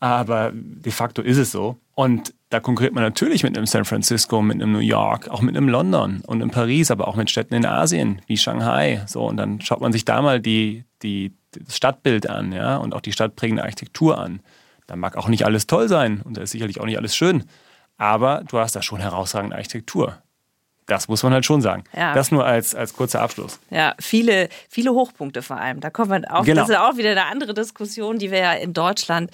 Aber 0.00 0.52
de 0.54 0.92
facto 0.92 1.22
ist 1.22 1.38
es 1.38 1.50
so. 1.50 1.76
Und 1.94 2.32
da 2.50 2.60
konkurriert 2.60 2.94
man 2.94 3.02
natürlich 3.02 3.42
mit 3.42 3.56
einem 3.56 3.66
San 3.66 3.84
Francisco, 3.84 4.40
mit 4.40 4.56
einem 4.56 4.72
New 4.72 4.78
York, 4.78 5.28
auch 5.28 5.42
mit 5.42 5.56
einem 5.56 5.68
London 5.68 6.22
und 6.26 6.40
in 6.40 6.50
Paris, 6.50 6.90
aber 6.90 7.08
auch 7.08 7.16
mit 7.16 7.30
Städten 7.30 7.54
in 7.54 7.66
Asien 7.66 8.22
wie 8.26 8.36
Shanghai. 8.36 9.02
So, 9.06 9.26
und 9.26 9.36
dann 9.36 9.60
schaut 9.60 9.80
man 9.80 9.92
sich 9.92 10.04
da 10.04 10.22
mal 10.22 10.40
die, 10.40 10.84
die, 11.02 11.34
das 11.50 11.76
Stadtbild 11.76 12.30
an, 12.30 12.52
ja, 12.52 12.76
und 12.76 12.94
auch 12.94 13.00
die 13.00 13.12
stadtprägende 13.12 13.62
Architektur 13.64 14.18
an. 14.18 14.40
Da 14.86 14.96
mag 14.96 15.16
auch 15.16 15.28
nicht 15.28 15.44
alles 15.44 15.66
toll 15.66 15.88
sein 15.88 16.22
und 16.22 16.36
da 16.36 16.42
ist 16.42 16.52
sicherlich 16.52 16.80
auch 16.80 16.86
nicht 16.86 16.96
alles 16.96 17.16
schön. 17.16 17.44
Aber 17.96 18.44
du 18.48 18.58
hast 18.58 18.76
da 18.76 18.82
schon 18.82 19.00
herausragende 19.00 19.56
Architektur. 19.56 20.22
Das 20.86 21.08
muss 21.08 21.22
man 21.22 21.34
halt 21.34 21.44
schon 21.44 21.60
sagen. 21.60 21.84
Ja. 21.94 22.14
Das 22.14 22.30
nur 22.30 22.46
als, 22.46 22.74
als 22.74 22.94
kurzer 22.94 23.20
Abschluss. 23.20 23.60
Ja, 23.68 23.94
viele, 24.00 24.48
viele 24.70 24.92
Hochpunkte 24.92 25.42
vor 25.42 25.58
allem. 25.58 25.80
Da 25.80 25.90
kommen 25.90 26.10
wir 26.10 26.34
auch, 26.34 26.44
genau. 26.44 26.62
das 26.62 26.70
ist 26.70 26.76
auch 26.76 26.96
wieder 26.96 27.10
eine 27.10 27.26
andere 27.26 27.52
Diskussion, 27.52 28.18
die 28.18 28.30
wir 28.30 28.38
ja 28.38 28.52
in 28.52 28.72
Deutschland 28.72 29.30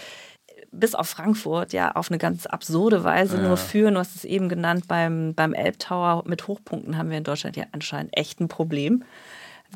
bis 0.75 0.95
auf 0.95 1.09
Frankfurt 1.09 1.73
ja 1.73 1.93
auf 1.93 2.11
eine 2.11 2.19
ganz 2.19 2.47
absurde 2.47 3.05
Weise 3.05 3.37
ja. 3.37 3.43
nur 3.43 3.57
führen. 3.57 3.95
Du 3.95 4.01
hast 4.01 4.17
es 4.17 4.25
eben 4.25 4.49
genannt, 4.49 4.87
beim, 4.89 5.35
beim 5.35 5.55
Elbtower 5.55 6.25
mit 6.27 6.47
Hochpunkten 6.47 6.99
haben 6.99 7.11
wir 7.11 7.19
in 7.19 7.25
Deutschland 7.25 7.57
ja 7.57 7.65
anscheinend 7.73 8.17
echt 8.17 8.41
ein 8.41 8.49
Problem. 8.49 9.05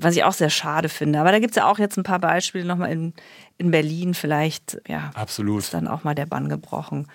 Was 0.00 0.14
ich 0.14 0.23
auch 0.23 0.33
sehr 0.33 0.50
schade 0.50 0.88
finde. 0.88 1.19
Aber 1.19 1.33
da 1.33 1.40
gibt 1.40 1.52
es 1.52 1.57
ja 1.57 1.69
auch 1.69 1.78
jetzt 1.78 1.97
ein 1.97 2.05
paar 2.05 2.21
Beispiele 2.21 2.64
nochmal 2.64 2.93
in, 2.93 3.14
in 3.57 3.73
Berlin. 3.73 4.14
Vielleicht 4.14 4.81
ja, 4.87 5.11
Absolut. 5.14 5.61
ist 5.61 5.75
dann 5.75 5.88
auch 5.88 6.05
mal 6.05 6.14
der 6.14 6.26
Bann 6.26 6.49
gebrochen. 6.49 7.09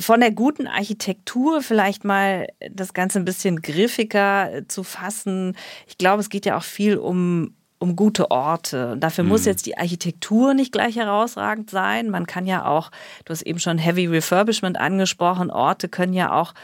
Von 0.00 0.20
der 0.20 0.30
guten 0.30 0.66
Architektur 0.66 1.62
vielleicht 1.62 2.04
mal 2.04 2.48
das 2.70 2.92
Ganze 2.92 3.20
ein 3.20 3.24
bisschen 3.24 3.62
griffiger 3.62 4.62
zu 4.68 4.82
fassen. 4.82 5.56
Ich 5.86 5.96
glaube, 5.96 6.20
es 6.20 6.28
geht 6.28 6.44
ja 6.44 6.58
auch 6.58 6.62
viel 6.62 6.98
um 6.98 7.54
um 7.84 7.96
gute 7.96 8.30
Orte. 8.30 8.96
Dafür 8.98 9.24
mhm. 9.24 9.30
muss 9.30 9.44
jetzt 9.44 9.66
die 9.66 9.76
Architektur 9.76 10.54
nicht 10.54 10.72
gleich 10.72 10.96
herausragend 10.96 11.70
sein. 11.70 12.10
Man 12.10 12.26
kann 12.26 12.46
ja 12.46 12.64
auch, 12.64 12.90
du 13.24 13.30
hast 13.30 13.42
eben 13.42 13.58
schon 13.58 13.78
Heavy 13.78 14.06
Refurbishment 14.06 14.78
angesprochen, 14.78 15.50
Orte 15.50 15.88
können 15.88 16.14
ja 16.14 16.32
auch 16.32 16.54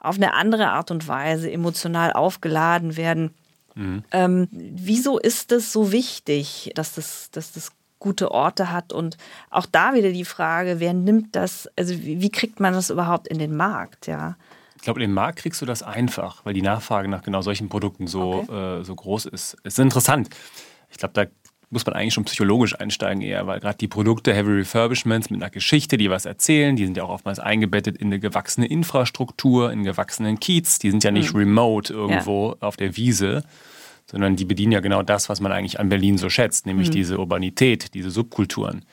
auf 0.00 0.16
eine 0.16 0.34
andere 0.34 0.68
Art 0.70 0.90
und 0.90 1.08
Weise 1.08 1.50
emotional 1.50 2.12
aufgeladen 2.12 2.96
werden. 2.96 3.32
Mhm. 3.74 4.04
Ähm, 4.10 4.48
wieso 4.50 5.18
ist 5.18 5.52
es 5.52 5.72
so 5.72 5.92
wichtig, 5.92 6.72
dass 6.74 6.94
das, 6.94 7.30
dass 7.30 7.52
das 7.52 7.72
gute 8.00 8.32
Orte 8.32 8.70
hat? 8.70 8.92
Und 8.92 9.16
auch 9.50 9.66
da 9.66 9.94
wieder 9.94 10.10
die 10.10 10.24
Frage, 10.24 10.80
wer 10.80 10.92
nimmt 10.92 11.36
das, 11.36 11.68
also 11.76 11.94
wie, 12.02 12.20
wie 12.20 12.30
kriegt 12.30 12.60
man 12.60 12.74
das 12.74 12.90
überhaupt 12.90 13.28
in 13.28 13.38
den 13.38 13.56
Markt, 13.56 14.06
ja? 14.08 14.36
Ich 14.76 14.86
glaube, 14.86 15.02
in 15.02 15.08
den 15.08 15.14
Markt 15.14 15.38
kriegst 15.38 15.62
du 15.62 15.66
das 15.66 15.82
einfach, 15.82 16.44
weil 16.44 16.52
die 16.52 16.60
Nachfrage 16.60 17.08
nach 17.08 17.22
genau 17.22 17.40
solchen 17.40 17.70
Produkten 17.70 18.06
so, 18.06 18.44
okay. 18.46 18.80
äh, 18.80 18.84
so 18.84 18.94
groß 18.94 19.24
ist. 19.24 19.56
Es 19.64 19.74
ist 19.74 19.78
interessant. 19.78 20.28
Ich 20.94 20.98
glaube, 20.98 21.12
da 21.14 21.26
muss 21.70 21.84
man 21.84 21.94
eigentlich 21.96 22.14
schon 22.14 22.24
psychologisch 22.24 22.78
einsteigen 22.78 23.20
eher, 23.20 23.46
weil 23.48 23.58
gerade 23.58 23.76
die 23.76 23.88
Produkte 23.88 24.32
Heavy 24.32 24.52
Refurbishments 24.52 25.28
mit 25.28 25.42
einer 25.42 25.50
Geschichte, 25.50 25.98
die 25.98 26.08
was 26.08 26.24
erzählen, 26.24 26.76
die 26.76 26.84
sind 26.84 26.96
ja 26.96 27.02
auch 27.02 27.10
oftmals 27.10 27.40
eingebettet 27.40 27.96
in 27.98 28.06
eine 28.06 28.20
gewachsene 28.20 28.66
Infrastruktur, 28.66 29.72
in 29.72 29.82
gewachsenen 29.82 30.38
Kiez. 30.38 30.78
Die 30.78 30.90
sind 30.90 31.02
ja 31.02 31.10
nicht 31.10 31.34
mhm. 31.34 31.40
remote 31.40 31.92
irgendwo 31.92 32.50
ja. 32.50 32.56
auf 32.60 32.76
der 32.76 32.96
Wiese, 32.96 33.42
sondern 34.06 34.36
die 34.36 34.44
bedienen 34.44 34.72
ja 34.72 34.80
genau 34.80 35.02
das, 35.02 35.28
was 35.28 35.40
man 35.40 35.50
eigentlich 35.50 35.80
an 35.80 35.88
Berlin 35.88 36.16
so 36.16 36.30
schätzt, 36.30 36.64
nämlich 36.64 36.88
mhm. 36.88 36.92
diese 36.92 37.18
Urbanität, 37.18 37.92
diese 37.94 38.10
Subkulturen. 38.10 38.84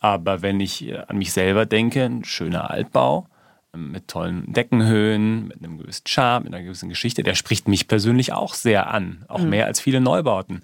Aber 0.00 0.40
wenn 0.40 0.60
ich 0.60 0.88
äh, 0.88 1.02
an 1.06 1.18
mich 1.18 1.32
selber 1.32 1.66
denke, 1.66 2.04
ein 2.04 2.24
schöner 2.24 2.70
Altbau, 2.70 3.28
mit 3.76 4.08
tollen 4.08 4.52
Deckenhöhen, 4.52 5.48
mit 5.48 5.58
einem 5.58 5.78
gewissen 5.78 6.06
Charme, 6.06 6.44
mit 6.44 6.54
einer 6.54 6.64
gewissen 6.64 6.88
Geschichte. 6.88 7.22
Der 7.22 7.34
spricht 7.34 7.68
mich 7.68 7.88
persönlich 7.88 8.32
auch 8.32 8.54
sehr 8.54 8.90
an, 8.90 9.24
auch 9.28 9.40
mhm. 9.40 9.50
mehr 9.50 9.66
als 9.66 9.80
viele 9.80 10.00
Neubauten. 10.00 10.62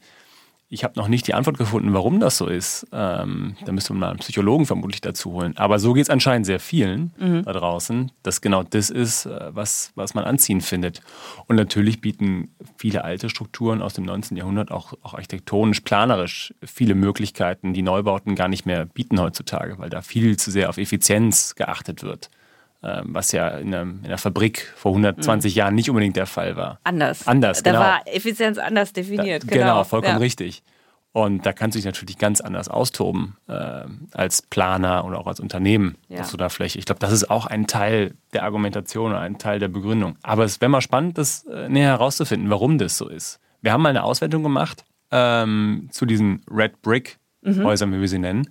Ich 0.73 0.85
habe 0.85 0.95
noch 0.97 1.09
nicht 1.09 1.27
die 1.27 1.35
Antwort 1.35 1.59
gefunden, 1.59 1.93
warum 1.95 2.21
das 2.21 2.37
so 2.37 2.47
ist. 2.47 2.87
Ähm, 2.93 3.57
da 3.65 3.73
müsste 3.73 3.93
man 3.93 4.01
mal 4.01 4.11
einen 4.11 4.21
Psychologen 4.21 4.67
vermutlich 4.67 5.01
dazu 5.01 5.33
holen. 5.33 5.57
Aber 5.57 5.81
so 5.81 5.95
geht 5.95 6.05
es 6.05 6.11
anscheinend 6.11 6.47
sehr 6.47 6.61
vielen 6.61 7.13
mhm. 7.19 7.43
da 7.43 7.53
draußen, 7.53 8.13
dass 8.23 8.41
genau 8.41 8.63
das 8.63 8.89
ist, 8.89 9.27
äh, 9.27 9.51
was, 9.53 9.91
was 9.97 10.15
man 10.15 10.23
anziehen 10.25 10.61
findet. 10.61 11.01
Und 11.49 11.57
natürlich 11.57 12.01
bieten 12.01 12.55
viele 12.79 13.03
alte 13.03 13.29
Strukturen 13.29 13.83
aus 13.83 13.95
dem 13.95 14.05
19. 14.05 14.37
Jahrhundert 14.37 14.71
auch, 14.71 14.93
auch 15.03 15.15
architektonisch, 15.15 15.81
planerisch 15.81 16.55
viele 16.65 16.95
Möglichkeiten, 16.95 17.75
die 17.75 17.83
Neubauten 17.83 18.37
gar 18.37 18.47
nicht 18.47 18.65
mehr 18.65 18.87
bieten 18.87 19.21
heutzutage, 19.21 19.77
weil 19.79 19.91
da 19.91 20.03
viel 20.03 20.37
zu 20.37 20.53
sehr 20.53 20.69
auf 20.69 20.79
Effizienz 20.79 21.57
geachtet 21.57 22.05
wird. 22.05 22.31
Ähm, 22.83 23.09
was 23.09 23.33
ja 23.33 23.49
in, 23.49 23.75
einer, 23.75 23.83
in 23.83 24.05
einer 24.07 24.17
Fabrik 24.17 24.73
vor 24.75 24.93
120 24.93 25.55
mhm. 25.55 25.59
Jahren 25.59 25.75
nicht 25.75 25.91
unbedingt 25.91 26.17
der 26.17 26.27
Fall 26.27 26.57
war. 26.57 26.81
Anders. 26.83 27.27
Anders, 27.27 27.63
da 27.63 27.73
genau. 27.73 27.83
war 27.83 28.01
Effizienz 28.07 28.57
anders 28.57 28.95
definiert. 28.95 29.43
Da, 29.43 29.49
genau. 29.49 29.65
genau, 29.65 29.85
vollkommen 29.85 30.15
ja. 30.15 30.19
richtig. 30.19 30.63
Und 31.13 31.45
da 31.45 31.53
kannst 31.53 31.75
du 31.75 31.79
dich 31.79 31.85
natürlich 31.85 32.19
ganz 32.19 32.41
anders 32.41 32.69
austoben 32.69 33.37
äh, 33.49 33.83
als 34.13 34.43
Planer 34.43 35.05
oder 35.05 35.19
auch 35.19 35.27
als 35.27 35.41
Unternehmen. 35.41 35.97
Ja. 36.09 36.19
Dass 36.19 36.31
du 36.31 36.37
da 36.37 36.49
vielleicht, 36.49 36.77
ich 36.77 36.87
glaube, 36.87 37.01
das 37.01 37.13
ist 37.13 37.31
auch 37.31 37.47
ein 37.47 37.67
Teil 37.67 38.15
der 38.33 38.45
Argumentation 38.45 39.11
oder 39.11 39.21
ein 39.21 39.37
Teil 39.37 39.59
der 39.59 39.69
Begründung. 39.69 40.17
Aber 40.23 40.45
es 40.45 40.61
wäre 40.61 40.71
mal 40.71 40.81
spannend, 40.81 41.19
das 41.19 41.45
äh, 41.47 41.69
näher 41.69 41.89
herauszufinden, 41.89 42.49
warum 42.49 42.79
das 42.79 42.97
so 42.97 43.09
ist. 43.09 43.41
Wir 43.61 43.73
haben 43.73 43.83
mal 43.83 43.91
eine 43.91 44.05
Auswertung 44.05 44.43
gemacht 44.43 44.85
ähm, 45.11 45.89
zu 45.91 46.07
diesen 46.07 46.45
Red 46.51 46.81
Brick 46.81 47.19
mhm. 47.43 47.65
Häusern, 47.65 47.93
wie 47.93 48.01
wir 48.01 48.09
sie 48.09 48.19
nennen. 48.19 48.49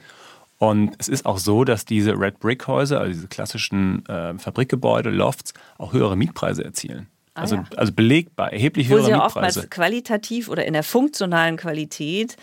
Und 0.59 0.95
es 0.99 1.07
ist 1.07 1.25
auch 1.25 1.37
so, 1.37 1.63
dass 1.63 1.85
diese 1.85 2.19
Red 2.19 2.39
Brick 2.39 2.67
Häuser, 2.67 2.99
also 2.99 3.13
diese 3.13 3.27
klassischen 3.27 4.05
äh, 4.07 4.37
Fabrikgebäude, 4.37 5.09
Lofts, 5.09 5.53
auch 5.77 5.93
höhere 5.93 6.17
Mietpreise 6.17 6.63
erzielen. 6.63 7.07
Ah, 7.33 7.41
also, 7.41 7.55
ja. 7.55 7.65
also 7.77 7.93
belegbar, 7.93 8.51
erheblich 8.51 8.89
Wo 8.89 8.95
höhere 8.95 9.05
sie 9.05 9.11
Mietpreise. 9.13 9.59
oftmals 9.59 9.69
qualitativ 9.69 10.49
oder 10.49 10.65
in 10.65 10.73
der 10.73 10.83
funktionalen 10.83 11.55
Qualität 11.55 12.35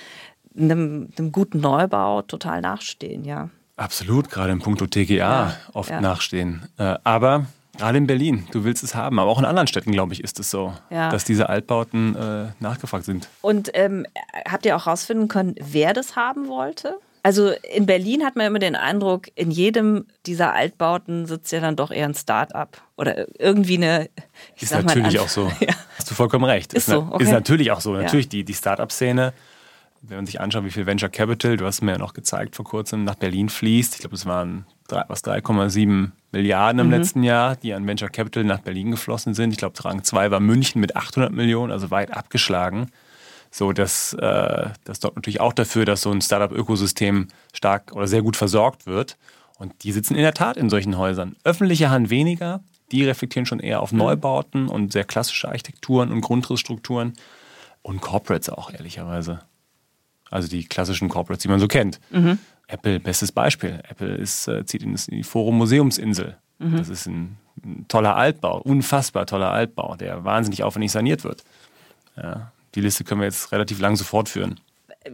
einem, 0.59 1.11
einem 1.19 1.31
guten 1.31 1.61
Neubau 1.61 2.23
total 2.23 2.63
nachstehen, 2.63 3.25
ja. 3.25 3.51
Absolut, 3.77 4.31
gerade 4.31 4.53
im 4.53 4.61
Punkto 4.61 4.87
TGA 4.87 5.15
ja, 5.17 5.57
oft 5.75 5.91
ja. 5.91 6.01
nachstehen. 6.01 6.63
Äh, 6.79 6.95
aber 7.05 7.45
gerade 7.77 7.99
in 7.99 8.07
Berlin, 8.07 8.47
du 8.53 8.65
willst 8.65 8.83
es 8.83 8.95
haben, 8.95 9.19
aber 9.19 9.31
auch 9.31 9.39
in 9.39 9.45
anderen 9.45 9.67
Städten, 9.67 9.93
glaube 9.93 10.15
ich, 10.15 10.25
ist 10.25 10.41
es 10.41 10.51
so, 10.51 10.73
ja. 10.89 11.11
dass 11.11 11.25
diese 11.25 11.51
Altbauten 11.51 12.17
äh, 12.17 12.47
nachgefragt 12.61 13.05
sind. 13.05 13.29
Und 13.43 13.71
ähm, 13.75 14.07
habt 14.49 14.65
ihr 14.65 14.75
auch 14.77 14.87
herausfinden 14.87 15.29
können, 15.29 15.55
wer 15.61 15.93
das 15.93 16.17
haben 16.17 16.49
wollte? 16.49 16.99
Also 17.27 17.51
in 17.75 17.87
Berlin 17.87 18.25
hat 18.25 18.37
man 18.37 18.47
immer 18.47 18.61
den 18.61 18.77
Eindruck, 18.77 19.27
in 19.35 19.51
jedem 19.51 20.07
dieser 20.27 20.53
Altbauten 20.53 21.27
sitzt 21.27 21.51
ja 21.51 21.59
dann 21.59 21.75
doch 21.75 21.91
eher 21.91 22.07
ein 22.07 22.15
Start-up 22.15 22.81
oder 22.97 23.27
irgendwie 23.41 23.79
eine. 23.79 24.09
ist 24.61 24.71
natürlich 24.73 25.19
auch 25.19 25.29
so. 25.29 25.51
Ja. 25.61 25.75
Hast 25.99 26.09
du 26.09 26.15
vollkommen 26.15 26.45
recht. 26.45 26.73
Ist, 26.73 26.87
so, 26.87 27.09
okay. 27.11 27.25
ist 27.25 27.33
natürlich 27.33 27.73
auch 27.73 27.81
so. 27.81 27.95
Natürlich 27.95 28.29
die, 28.29 28.45
die 28.45 28.55
Start-up-Szene, 28.55 29.33
wenn 30.03 30.19
man 30.19 30.27
sich 30.27 30.41
anschaut, 30.41 30.65
wie 30.65 30.71
viel 30.71 30.87
Venture 30.87 31.09
Capital, 31.09 31.57
du 31.57 31.67
hast 31.67 31.83
mir 31.83 31.91
ja 31.91 31.99
noch 31.99 32.15
gezeigt 32.15 32.55
vor 32.55 32.65
kurzem, 32.65 33.03
nach 33.03 33.17
Berlin 33.17 33.49
fließt. 33.49 33.95
Ich 33.95 34.01
glaube, 34.03 34.15
es 34.15 34.25
waren 34.25 34.65
3,7 34.89 36.13
Milliarden 36.31 36.79
im 36.79 36.87
mhm. 36.87 36.93
letzten 36.93 37.25
Jahr, 37.25 37.57
die 37.57 37.75
an 37.75 37.89
Venture 37.89 38.09
Capital 38.09 38.45
nach 38.45 38.61
Berlin 38.61 38.93
geflossen 38.93 39.35
sind. 39.35 39.51
Ich 39.51 39.59
glaube, 39.59 39.85
Rang 39.85 40.05
2 40.05 40.31
war 40.31 40.39
München 40.39 40.81
mit 40.81 40.95
800 40.95 41.33
Millionen, 41.33 41.73
also 41.73 41.91
weit 41.91 42.17
abgeschlagen. 42.17 42.93
So, 43.57 43.73
das, 43.73 44.13
äh, 44.13 44.69
das 44.85 45.01
sorgt 45.01 45.17
natürlich 45.17 45.41
auch 45.41 45.55
dafür, 45.55 45.87
dass 45.87 46.03
so 46.03 46.11
ein 46.11 46.21
Startup-Ökosystem 46.21 47.29
stark 47.55 47.91
oder 47.93 48.07
sehr 48.07 48.21
gut 48.21 48.37
versorgt 48.37 48.85
wird. 48.85 49.17
Und 49.57 49.83
die 49.83 49.93
sitzen 49.93 50.15
in 50.15 50.21
der 50.21 50.35
Tat 50.35 50.59
in 50.59 50.69
solchen 50.69 50.99
Häusern. 50.99 51.37
Öffentliche 51.43 51.89
Hand 51.89 52.11
weniger, 52.11 52.61
die 52.93 53.07
reflektieren 53.07 53.47
schon 53.47 53.61
eher 53.61 53.81
auf 53.81 53.93
mhm. 53.93 53.99
Neubauten 54.01 54.69
und 54.69 54.93
sehr 54.93 55.05
klassische 55.05 55.49
Architekturen 55.49 56.13
und 56.13 56.21
Grundrissstrukturen. 56.21 57.15
Und 57.81 58.03
Corporates 58.03 58.51
auch, 58.51 58.71
ehrlicherweise. 58.71 59.41
Also 60.31 60.49
die 60.49 60.67
klassischen 60.67 61.09
Corporates, 61.09 61.41
die 61.41 61.49
man 61.49 61.59
so 61.59 61.67
kennt. 61.67 61.99
Mhm. 62.11 62.39
Apple, 62.67 63.01
bestes 63.01 63.33
Beispiel. 63.33 63.81
Apple 63.89 64.17
ist, 64.17 64.49
äh, 64.49 64.67
zieht 64.67 64.83
in 64.83 64.95
die 65.09 65.23
Forum 65.23 65.57
Museumsinsel. 65.57 66.37
Mhm. 66.59 66.77
Das 66.77 66.91
ist 66.91 67.07
ein, 67.07 67.39
ein, 67.65 67.87
toller 67.89 68.17
Altbau, 68.17 68.59
unfassbar 68.59 69.25
toller 69.25 69.51
Altbau, 69.51 69.97
der 69.97 70.25
wahnsinnig 70.27 70.63
aufwendig 70.63 70.93
saniert 70.93 71.25
wird. 71.25 71.43
Ja, 72.19 72.53
die 72.77 72.81
Liste 72.83 73.05
können 73.05 73.21
wir 73.21 73.27
jetzt 73.27 73.51
relativ 73.53 73.81
lang 73.81 73.97
so 73.97 74.05
fortführen. 74.05 74.61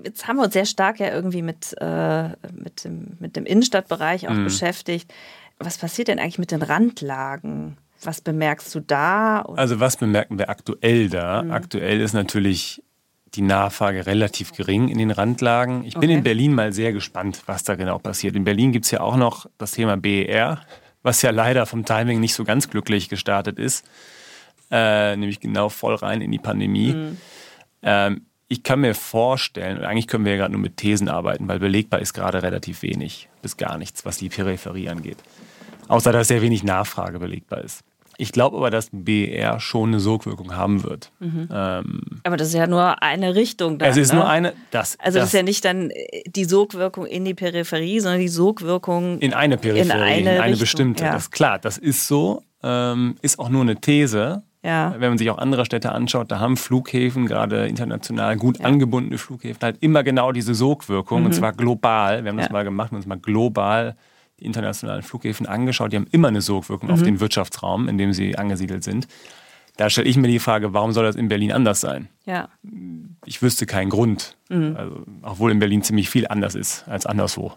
Jetzt 0.05 0.27
haben 0.27 0.37
wir 0.37 0.44
uns 0.44 0.53
sehr 0.53 0.66
stark 0.66 1.01
ja 1.01 1.09
irgendwie 1.09 1.42
mit, 1.42 1.75
äh, 1.81 2.31
mit, 2.53 2.85
dem, 2.85 3.16
mit 3.20 3.37
dem 3.37 3.46
Innenstadtbereich 3.46 4.29
auch 4.29 4.33
mhm. 4.33 4.44
beschäftigt. 4.44 5.12
Was 5.59 5.79
passiert 5.79 6.09
denn 6.09 6.18
eigentlich 6.18 6.38
mit 6.38 6.51
den 6.51 6.62
Randlagen? 6.62 7.77
Was 8.03 8.20
bemerkst 8.20 8.75
du 8.75 8.81
da? 8.81 9.42
Also 9.42 9.81
was 9.81 9.96
bemerken 9.96 10.38
wir 10.38 10.51
aktuell 10.51 11.09
da? 11.09 11.42
Mhm. 11.42 11.53
Aktuell 11.53 12.01
ist 12.01 12.14
natürlich 12.14 12.83
die 13.35 13.42
Nachfrage 13.42 14.07
relativ 14.07 14.53
gering 14.53 14.88
in 14.88 14.98
den 14.98 15.11
Randlagen. 15.11 15.85
Ich 15.85 15.94
bin 15.94 16.11
okay. 16.11 16.18
in 16.18 16.22
Berlin 16.22 16.55
mal 16.55 16.72
sehr 16.72 16.92
gespannt, 16.92 17.42
was 17.46 17.62
da 17.62 17.77
genau 17.77 17.98
passiert. 17.98 18.35
In 18.37 18.44
Berlin 18.44 18.72
gibt 18.72 18.85
es 18.85 18.90
ja 18.90 19.01
auch 19.01 19.16
noch 19.16 19.46
das 19.59 19.72
Thema 19.72 19.96
BER, 19.96 20.61
was 21.03 21.22
ja 21.22 21.31
leider 21.31 21.64
vom 21.64 21.85
Timing 21.85 22.20
nicht 22.20 22.35
so 22.35 22.44
ganz 22.44 22.68
glücklich 22.68 23.09
gestartet 23.09 23.59
ist, 23.59 23.87
äh, 24.70 25.16
nämlich 25.16 25.40
genau 25.40 25.68
voll 25.68 25.94
rein 25.94 26.20
in 26.20 26.31
die 26.31 26.38
Pandemie. 26.38 26.92
Mhm. 26.92 27.18
Ähm, 27.83 28.27
ich 28.49 28.62
kann 28.62 28.81
mir 28.81 28.95
vorstellen, 28.95 29.79
und 29.79 29.85
eigentlich 29.85 30.07
können 30.07 30.25
wir 30.25 30.33
ja 30.33 30.38
gerade 30.38 30.53
nur 30.53 30.61
mit 30.61 30.77
Thesen 30.77 31.09
arbeiten, 31.09 31.49
weil 31.49 31.59
belegbar 31.59 32.01
ist 32.01 32.12
gerade 32.12 32.42
relativ 32.42 32.83
wenig 32.83 33.29
bis 33.40 33.57
gar 33.57 33.79
nichts, 33.79 34.05
was 34.05 34.18
die 34.18 34.29
Peripherie 34.29 34.90
angeht. 34.90 35.16
Außer 35.88 36.12
dass 36.12 36.29
sehr 36.29 36.42
wenig 36.42 36.62
Nachfrage 36.62 37.18
belegbar 37.18 37.62
ist. 37.62 37.83
Ich 38.18 38.31
glaube 38.31 38.59
aber, 38.59 38.71
dass 38.71 38.90
BR 38.92 39.59
schon 39.59 39.88
eine 39.88 40.01
Sogwirkung 40.01 40.55
haben 40.55 40.85
wird. 40.85 41.11
Mhm. 41.18 41.49
Ähm, 41.51 42.03
aber 42.25 42.37
das 42.37 42.49
ist 42.49 42.55
ja 42.55 42.66
nur 42.66 43.03
eine 43.03 43.35
Richtung. 43.35 43.79
Dann, 43.79 43.90
es 43.90 43.97
ist 43.97 44.12
ne? 44.12 44.18
nur 44.18 44.29
eine. 44.29 44.53
Das, 44.71 44.99
also 45.01 45.18
das, 45.18 45.25
das, 45.25 45.29
ist 45.29 45.33
ja 45.33 45.42
nicht 45.42 45.64
dann 45.64 45.90
die 46.27 46.45
Sogwirkung 46.45 47.07
in 47.07 47.25
die 47.25 47.35
Peripherie, 47.35 48.01
sondern 48.01 48.21
die 48.21 48.29
Sogwirkung 48.29 49.18
in 49.18 49.33
eine 49.33 49.57
Peripherie, 49.57 50.21
in 50.21 50.29
eine, 50.29 50.37
in 50.37 50.42
eine 50.42 50.57
bestimmte. 50.57 51.05
Ja. 51.05 51.14
Das 51.14 51.31
klar, 51.31 51.59
das 51.59 51.79
ist 51.79 52.07
so. 52.07 52.42
Ähm, 52.62 53.16
ist 53.23 53.38
auch 53.38 53.49
nur 53.49 53.62
eine 53.62 53.81
These. 53.81 54.42
Ja. 54.64 54.94
Wenn 54.96 55.11
man 55.11 55.18
sich 55.18 55.29
auch 55.31 55.38
andere 55.38 55.64
Städte 55.64 55.92
anschaut, 55.92 56.31
da 56.31 56.38
haben 56.38 56.57
Flughäfen, 56.57 57.27
gerade 57.27 57.66
international 57.66 58.37
gut 58.37 58.61
ja. 58.61 58.64
angebundene 58.64 59.18
Flughäfen, 59.18 59.61
halt 59.61 59.79
immer 59.81 60.05
genau 60.05 60.31
diese 60.31 60.55
Sogwirkung, 60.55 61.20
mhm. 61.20 61.27
und 61.27 61.33
zwar 61.33 61.53
global. 61.53 62.22
Wir 62.25 62.31
haben 62.31 62.38
das 62.38 62.51
mal 62.51 62.62
gemacht, 62.62 62.90
wir 62.90 62.96
haben 62.96 62.96
uns 62.98 63.07
mal 63.07 63.18
global 63.18 63.96
die 64.38 64.44
internationalen 64.44 65.03
Flughäfen 65.03 65.46
angeschaut. 65.46 65.92
Die 65.92 65.96
haben 65.96 66.07
immer 66.11 66.29
eine 66.29 66.42
Sogwirkung 66.42 66.88
mhm. 66.88 66.94
auf 66.94 67.03
den 67.03 67.20
Wirtschaftsraum, 67.20 67.88
in 67.88 67.98
dem 67.98 68.12
sie 68.12 68.38
angesiedelt 68.38 68.85
sind. 68.85 69.09
Da 69.77 69.88
stelle 69.88 70.07
ich 70.07 70.16
mir 70.16 70.29
die 70.29 70.38
Frage, 70.38 70.75
warum 70.75 70.92
soll 70.92 71.05
das 71.05 71.16
in 71.16 71.29
Berlin 71.29 71.51
anders 71.51 71.81
sein? 71.81 72.09
Ja. 72.27 72.48
Ich 73.25 73.40
wüsste 73.40 73.66
keinen 73.66 73.88
Grund. 73.88 74.37
Mhm. 74.48 74.77
Also, 74.77 75.03
obwohl 75.22 75.51
in 75.51 75.59
Berlin 75.59 75.83
ziemlich 75.83 76.11
viel 76.11 76.29
anders 76.29 76.55
ist 76.55 76.87
als 76.88 77.07
anderswo. 77.07 77.53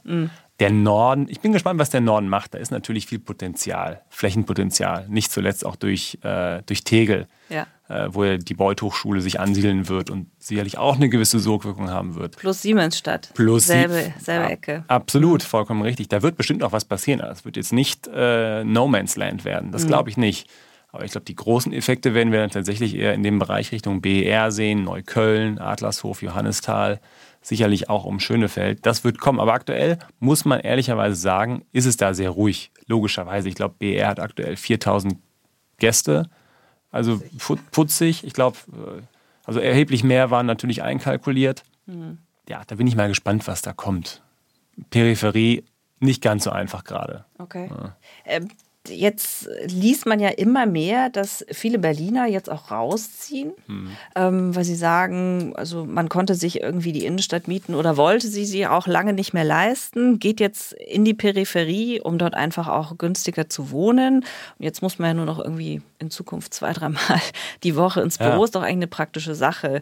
Der 0.59 0.69
Norden, 0.69 1.27
ich 1.29 1.41
bin 1.41 1.51
gespannt, 1.51 1.79
was 1.79 1.89
der 1.89 1.99
Norden 1.99 2.29
macht. 2.29 2.53
Da 2.53 2.59
ist 2.59 2.71
natürlich 2.71 3.07
viel 3.07 3.19
Potenzial, 3.19 4.01
Flächenpotenzial. 4.09 5.05
Nicht 5.09 5.31
zuletzt 5.31 5.65
auch 5.65 5.75
durch, 5.75 6.17
äh, 6.23 6.61
durch 6.65 6.85
Tegel, 6.85 7.27
ja. 7.49 7.67
äh, 7.89 8.07
wo 8.09 8.23
ja 8.23 8.37
die 8.37 8.53
Beuth-Hochschule 8.53 9.19
sich 9.19 9.39
ansiedeln 9.39 9.89
wird 9.89 10.09
und 10.09 10.27
sicherlich 10.39 10.77
auch 10.77 10.95
eine 10.95 11.09
gewisse 11.09 11.39
Sogwirkung 11.39 11.89
haben 11.89 12.15
wird. 12.15 12.37
Plus 12.37 12.61
Siemensstadt. 12.61 13.31
Plus 13.33 13.65
selbe, 13.65 14.13
selbe 14.17 14.45
Ecke. 14.45 14.85
Absolut, 14.87 15.43
vollkommen 15.43 15.81
richtig. 15.81 16.07
Da 16.07 16.21
wird 16.21 16.37
bestimmt 16.37 16.63
auch 16.63 16.71
was 16.71 16.85
passieren. 16.85 17.19
Es 17.19 17.43
wird 17.43 17.57
jetzt 17.57 17.73
nicht 17.73 18.07
äh, 18.13 18.63
No 18.63 18.87
Man's 18.87 19.17
Land 19.17 19.43
werden. 19.43 19.71
Das 19.73 19.83
mhm. 19.83 19.87
glaube 19.87 20.09
ich 20.09 20.15
nicht. 20.15 20.49
Aber 20.95 21.03
ich 21.03 21.11
glaube, 21.11 21.25
die 21.25 21.35
großen 21.35 21.73
Effekte 21.73 22.13
werden 22.13 22.31
wir 22.31 22.39
dann 22.39 22.51
tatsächlich 22.51 22.95
eher 22.95 23.13
in 23.13 23.21
dem 23.21 23.37
Bereich 23.37 23.73
Richtung 23.73 23.99
BER 23.99 24.49
sehen, 24.53 24.85
Neukölln, 24.85 25.59
Adlershof, 25.59 26.21
Johannisthal, 26.21 27.01
sicherlich 27.47 27.89
auch 27.89 28.05
um 28.05 28.19
Schönefeld. 28.19 28.86
Das 28.86 29.03
wird 29.03 29.19
kommen. 29.19 29.39
Aber 29.39 29.53
aktuell 29.53 29.99
muss 30.19 30.45
man 30.45 30.60
ehrlicherweise 30.60 31.15
sagen, 31.15 31.63
ist 31.71 31.86
es 31.86 31.97
da 31.97 32.13
sehr 32.13 32.31
ruhig. 32.31 32.71
Logischerweise. 32.88 33.49
Ich 33.49 33.55
glaube, 33.55 33.75
BER 33.77 34.08
hat 34.08 34.19
aktuell 34.19 34.55
4000 34.55 35.17
Gäste. 35.77 36.29
Also 36.91 37.21
putzig. 37.71 38.23
Ich 38.23 38.34
glaube, 38.34 38.58
äh, 38.71 39.01
also 39.43 39.60
erheblich 39.60 40.03
mehr 40.03 40.31
waren 40.31 40.45
natürlich 40.45 40.81
einkalkuliert. 40.81 41.63
Mhm. 41.86 42.17
Ja, 42.49 42.63
da 42.65 42.75
bin 42.75 42.88
ich 42.88 42.95
mal 42.95 43.08
gespannt, 43.08 43.47
was 43.47 43.62
da 43.62 43.73
kommt. 43.73 44.21
Peripherie 44.89 45.63
nicht 45.99 46.21
ganz 46.21 46.43
so 46.43 46.51
einfach 46.51 46.84
gerade. 46.84 47.25
Okay. 47.38 47.69
Ja. 47.69 47.95
Ähm, 48.25 48.49
jetzt 48.89 49.50
liest 49.67 50.06
man 50.06 50.19
ja 50.19 50.30
immer 50.30 50.65
mehr, 50.65 51.10
dass 51.10 51.45
viele 51.52 51.80
Berliner 51.80 52.28
jetzt 52.28 52.50
auch 52.50 52.71
rausziehen, 52.71 53.54
hm. 53.67 53.89
ähm, 54.15 54.56
weil 54.56 54.63
sie 54.63 54.76
sagen, 54.76 55.54
also 55.56 55.86
man 55.86 56.10
konnte 56.10 56.36
sich 56.36 56.62
irgendwie 56.62 56.91
die 56.91 57.06
Innenstadt 57.06 57.48
mieten 57.48 57.76
oder 57.76 57.98
wollte 57.98 58.28
sie 58.28 58.45
sie 58.45 58.67
auch 58.67 58.88
lange 58.88 59.13
nicht 59.13 59.34
mehr 59.34 59.43
leisten, 59.43 60.19
geht 60.19 60.39
jetzt 60.39 60.74
in 60.74 61.06
die 61.06 61.13
Peripherie, 61.13 62.02
um 62.02 62.17
dort 62.17 62.36
einfach 62.36 62.67
auch 62.67 62.98
günstiger 62.98 63.50
zu 63.50 63.71
wohnen. 63.71 64.17
Und 64.17 64.63
jetzt 64.63 64.82
muss 64.82 65.00
man 65.00 65.10
ja 65.10 65.13
nur 65.13 65.26
noch 65.26 65.39
irgendwie 65.39 65.82
in 66.00 66.10
Zukunft 66.10 66.54
zwei, 66.54 66.74
dreimal 66.74 67.21
die 67.63 67.76
Woche 67.76 68.02
ins 68.02 68.17
Büro, 68.17 68.38
ja. 68.38 68.43
ist 68.43 68.56
doch 68.56 68.62
eigentlich 68.62 68.76
eine 68.76 68.88
praktische 68.88 69.36
Sache. 69.36 69.82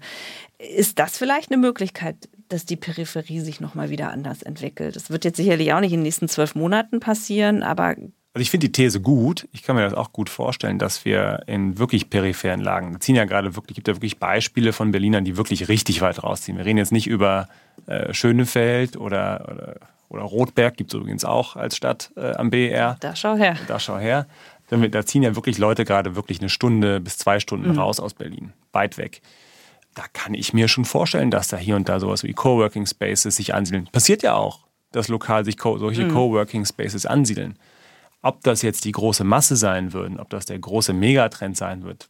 Ist 0.58 1.00
das 1.00 1.18
vielleicht 1.18 1.52
eine 1.52 1.60
Möglichkeit, 1.60 2.30
dass 2.50 2.66
die 2.66 2.76
Peripherie 2.76 3.42
sich 3.42 3.60
nochmal 3.60 3.90
wieder 3.90 4.12
anders 4.12 4.44
entwickelt? 4.44 4.96
Das 4.96 5.10
wird 5.10 5.26
jetzt 5.26 5.38
sicherlich 5.38 5.74
auch 5.74 5.80
nicht 5.80 5.92
in 5.92 6.00
den 6.00 6.04
nächsten 6.04 6.28
zwölf 6.28 6.56
Monaten 6.56 7.00
passieren, 7.00 7.64
aber 7.64 7.96
also 8.34 8.42
ich 8.42 8.50
finde 8.50 8.68
die 8.68 8.72
These 8.72 9.00
gut. 9.00 9.48
Ich 9.52 9.62
kann 9.62 9.76
mir 9.76 9.84
das 9.84 9.94
auch 9.94 10.12
gut 10.12 10.28
vorstellen, 10.28 10.80
dass 10.80 11.06
wir 11.06 11.44
in 11.46 11.78
wirklich 11.78 12.10
peripheren 12.10 12.62
Lagen, 12.62 13.00
ziehen 13.00 13.16
ja 13.16 13.26
gerade 13.26 13.56
wirklich, 13.56 13.76
gibt 13.76 13.88
ja 13.88 13.96
wirklich 13.96 14.18
Beispiele 14.18 14.74
von 14.74 14.92
Berlinern, 14.92 15.24
die 15.24 15.38
wirklich 15.38 15.68
richtig 15.70 16.02
weit 16.02 16.24
rausziehen. 16.24 16.58
Wir 16.58 16.66
reden 16.66 16.80
jetzt 16.80 16.92
nicht 16.92 17.06
über 17.06 17.48
äh, 17.86 18.12
Schönefeld 18.12 18.98
oder, 18.98 19.48
oder, 19.52 19.76
oder 20.10 20.24
Rotberg, 20.24 20.78
gibt 20.78 20.92
es 20.92 21.00
übrigens 21.00 21.26
auch 21.26 21.56
als 21.56 21.78
Stadt 21.78 22.12
äh, 22.16 22.34
am 22.34 22.50
BR. 22.50 22.98
Da 23.02 23.16
schau 23.16 23.36
her. 23.36 23.56
Da 23.68 23.80
schau 23.80 24.00
her. 24.00 24.26
Da 24.70 25.06
ziehen 25.06 25.22
ja 25.22 25.36
wirklich 25.36 25.60
Leute 25.60 25.86
gerade 25.86 26.16
wirklich 26.16 26.40
eine 26.40 26.50
Stunde 26.50 27.00
bis 27.00 27.20
zwei 27.20 27.40
Stunden 27.40 27.74
mhm. 27.74 27.78
raus 27.78 28.00
aus 28.00 28.16
Berlin, 28.16 28.54
weit 28.72 28.98
weg. 28.98 29.22
Da 29.94 30.06
kann 30.12 30.34
ich 30.34 30.54
mir 30.54 30.68
schon 30.68 30.86
vorstellen, 30.86 31.30
dass 31.30 31.50
da 31.50 31.58
hier 31.58 31.76
und 31.76 31.88
da 31.88 32.00
sowas 32.00 32.24
wie 32.24 32.34
Coworking 32.34 32.88
Spaces 32.88 33.36
sich 33.36 33.54
ansiedeln. 33.54 33.88
Passiert 33.92 34.24
ja 34.24 34.34
auch, 34.34 34.62
dass 34.92 35.08
lokal 35.08 35.46
sich 35.46 35.58
solche 35.62 36.06
mhm. 36.06 36.14
Coworking 36.14 36.66
Spaces 36.66 37.06
ansiedeln. 37.06 37.60
Ob 38.24 38.42
das 38.42 38.62
jetzt 38.62 38.86
die 38.86 38.92
große 38.92 39.24
Masse 39.24 39.56
sein 39.56 39.94
würden, 39.94 40.20
ob 40.20 40.30
das 40.30 40.46
der 40.46 40.58
große 40.58 40.94
Megatrend 40.94 41.56
sein 41.56 41.84
wird, 41.84 42.10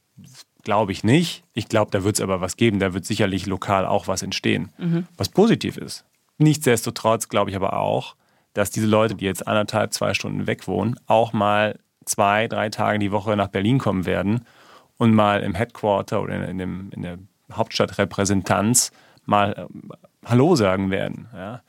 glaube 0.64 0.92
ich 0.92 1.04
nicht. 1.04 1.44
Ich 1.54 1.68
glaube, 1.68 1.92
da 1.92 2.04
wird 2.04 2.16
es 2.16 2.22
aber 2.22 2.40
was 2.40 2.56
geben. 2.56 2.80
Da 2.80 2.94
wird 2.94 3.06
sicherlich 3.06 3.46
lokal 3.46 3.86
auch 3.86 4.08
was 4.08 4.22
entstehen, 4.22 4.72
mhm. 4.78 5.08
was 5.18 5.30
positiv 5.30 5.76
ist. 5.76 6.06
Nichtsdestotrotz 6.38 7.30
glaube 7.30 7.50
ich 7.50 7.56
aber 7.56 7.74
auch, 7.74 8.16
dass 8.54 8.70
diese 8.70 8.88
Leute, 8.88 9.16
die 9.16 9.26
jetzt 9.26 9.48
anderthalb, 9.48 9.94
zwei 9.94 10.14
Stunden 10.14 10.48
weg 10.48 10.68
wohnen, 10.68 10.96
auch 11.08 11.34
mal 11.34 11.80
zwei, 12.06 12.48
drei 12.48 12.70
Tage 12.70 13.00
die 13.00 13.12
Woche 13.12 13.36
nach 13.36 13.48
Berlin 13.48 13.80
kommen 13.80 14.06
werden 14.06 14.46
und 14.98 15.14
mal 15.14 15.42
im 15.42 15.56
Headquarter 15.56 16.22
oder 16.22 16.48
in, 16.48 16.58
dem, 16.58 16.92
in 16.92 17.02
der 17.02 17.18
Hauptstadtrepräsentanz 17.52 18.92
mal 19.26 19.54
äh, 19.54 19.96
Hallo 20.26 20.56
sagen 20.56 20.92
werden. 20.92 21.28
Ja. 21.34 21.62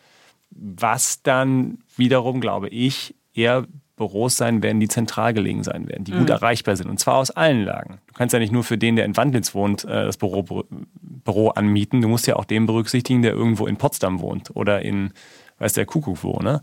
Was 0.50 1.22
dann 1.22 1.78
wiederum, 1.96 2.40
glaube 2.40 2.68
ich, 2.68 3.14
eher 3.32 3.66
Büros 3.96 4.36
sein 4.36 4.62
werden, 4.62 4.80
die 4.80 4.88
zentral 4.88 5.32
gelegen 5.34 5.62
sein 5.62 5.88
werden, 5.88 6.04
die 6.04 6.12
mhm. 6.12 6.20
gut 6.20 6.30
erreichbar 6.30 6.76
sind. 6.76 6.88
Und 6.88 6.98
zwar 6.98 7.16
aus 7.16 7.30
allen 7.30 7.64
Lagen. 7.64 8.00
Du 8.08 8.14
kannst 8.14 8.32
ja 8.32 8.38
nicht 8.38 8.52
nur 8.52 8.64
für 8.64 8.76
den, 8.76 8.96
der 8.96 9.04
in 9.04 9.16
Wandlitz 9.16 9.54
wohnt, 9.54 9.84
äh, 9.84 10.04
das 10.04 10.16
Büro, 10.16 10.64
Büro 11.00 11.48
anmieten. 11.50 12.00
Du 12.00 12.08
musst 12.08 12.26
ja 12.26 12.36
auch 12.36 12.44
den 12.44 12.66
berücksichtigen, 12.66 13.22
der 13.22 13.32
irgendwo 13.32 13.66
in 13.66 13.76
Potsdam 13.76 14.20
wohnt 14.20 14.50
oder 14.54 14.82
in, 14.82 15.12
weiß 15.58 15.74
der 15.74 15.86
Kuckuck 15.86 16.24
wo. 16.24 16.40
Ne? 16.40 16.62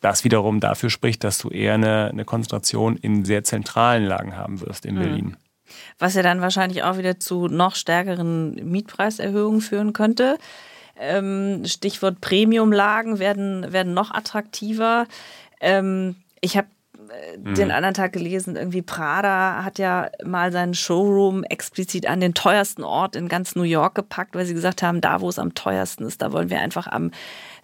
Das 0.00 0.24
wiederum 0.24 0.60
dafür 0.60 0.90
spricht, 0.90 1.24
dass 1.24 1.38
du 1.38 1.48
eher 1.48 1.74
eine, 1.74 2.08
eine 2.10 2.24
Konzentration 2.24 2.96
in 2.96 3.24
sehr 3.24 3.44
zentralen 3.44 4.04
Lagen 4.04 4.36
haben 4.36 4.60
wirst 4.60 4.84
in 4.84 4.96
mhm. 4.96 5.00
Berlin. 5.00 5.36
Was 5.98 6.14
ja 6.14 6.22
dann 6.22 6.42
wahrscheinlich 6.42 6.82
auch 6.82 6.98
wieder 6.98 7.18
zu 7.18 7.48
noch 7.48 7.74
stärkeren 7.74 8.54
Mietpreiserhöhungen 8.70 9.62
führen 9.62 9.94
könnte. 9.94 10.36
Ähm, 10.98 11.62
Stichwort 11.64 12.20
Premiumlagen 12.20 13.18
werden, 13.18 13.72
werden 13.72 13.94
noch 13.94 14.10
attraktiver. 14.10 15.06
Ähm, 15.62 16.16
ich 16.42 16.56
habe 16.56 16.66
äh, 16.98 17.38
mhm. 17.38 17.54
den 17.54 17.70
anderen 17.70 17.94
Tag 17.94 18.12
gelesen, 18.12 18.56
irgendwie 18.56 18.82
Prada 18.82 19.64
hat 19.64 19.78
ja 19.78 20.10
mal 20.24 20.52
seinen 20.52 20.74
Showroom 20.74 21.44
explizit 21.44 22.06
an 22.06 22.20
den 22.20 22.34
teuersten 22.34 22.84
Ort 22.84 23.16
in 23.16 23.28
ganz 23.28 23.54
New 23.54 23.62
York 23.62 23.94
gepackt, 23.94 24.34
weil 24.34 24.44
sie 24.44 24.54
gesagt 24.54 24.82
haben, 24.82 25.00
da 25.00 25.20
wo 25.20 25.28
es 25.28 25.38
am 25.38 25.54
teuersten 25.54 26.04
ist, 26.04 26.20
da 26.20 26.32
wollen 26.32 26.50
wir 26.50 26.60
einfach 26.60 26.86
am 26.86 27.12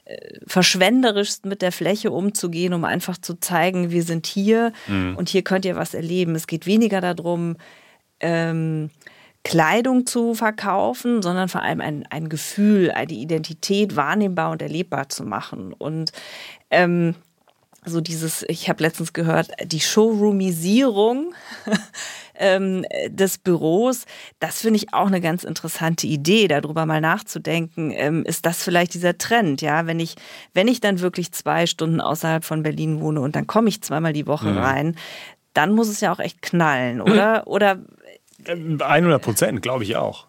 äh, 0.04 0.16
verschwenderischsten 0.46 1.48
mit 1.48 1.60
der 1.60 1.72
Fläche 1.72 2.10
umzugehen, 2.10 2.72
um 2.72 2.84
einfach 2.84 3.18
zu 3.18 3.34
zeigen, 3.34 3.90
wir 3.90 4.04
sind 4.04 4.26
hier 4.26 4.72
mhm. 4.86 5.16
und 5.16 5.28
hier 5.28 5.42
könnt 5.42 5.64
ihr 5.64 5.76
was 5.76 5.92
erleben. 5.92 6.34
Es 6.34 6.46
geht 6.46 6.66
weniger 6.66 7.00
darum, 7.00 7.56
ähm, 8.20 8.90
Kleidung 9.44 10.04
zu 10.04 10.34
verkaufen, 10.34 11.22
sondern 11.22 11.48
vor 11.48 11.62
allem 11.62 11.80
ein, 11.80 12.06
ein 12.10 12.28
Gefühl, 12.28 12.90
eine 12.90 13.12
Identität 13.12 13.96
wahrnehmbar 13.96 14.50
und 14.50 14.60
erlebbar 14.60 15.08
zu 15.08 15.24
machen. 15.24 15.72
Und 15.72 16.12
ähm, 16.70 17.14
so 17.84 18.00
dieses, 18.00 18.44
ich 18.48 18.68
habe 18.68 18.82
letztens 18.82 19.12
gehört, 19.12 19.50
die 19.64 19.80
Showroomisierung 19.80 21.34
ähm, 22.34 22.84
des 23.08 23.38
Büros, 23.38 24.04
das 24.40 24.60
finde 24.60 24.78
ich 24.78 24.92
auch 24.92 25.06
eine 25.06 25.20
ganz 25.20 25.44
interessante 25.44 26.06
Idee, 26.06 26.48
darüber 26.48 26.86
mal 26.86 27.00
nachzudenken. 27.00 27.90
Ähm, 27.92 28.24
ist 28.24 28.46
das 28.46 28.62
vielleicht 28.62 28.94
dieser 28.94 29.18
Trend? 29.18 29.62
Ja, 29.62 29.86
wenn 29.86 30.00
ich, 30.00 30.16
wenn 30.54 30.68
ich 30.68 30.80
dann 30.80 31.00
wirklich 31.00 31.32
zwei 31.32 31.66
Stunden 31.66 32.00
außerhalb 32.00 32.44
von 32.44 32.62
Berlin 32.62 33.00
wohne 33.00 33.20
und 33.20 33.34
dann 33.36 33.46
komme 33.46 33.68
ich 33.68 33.82
zweimal 33.82 34.12
die 34.12 34.26
Woche 34.26 34.48
mhm. 34.48 34.58
rein, 34.58 34.96
dann 35.54 35.72
muss 35.72 35.88
es 35.88 36.00
ja 36.00 36.12
auch 36.12 36.20
echt 36.20 36.42
knallen, 36.42 37.00
oder? 37.00 37.46
Oder 37.46 37.78
100 38.46 39.20
Prozent, 39.20 39.62
glaube 39.62 39.82
ich 39.82 39.96
auch. 39.96 40.27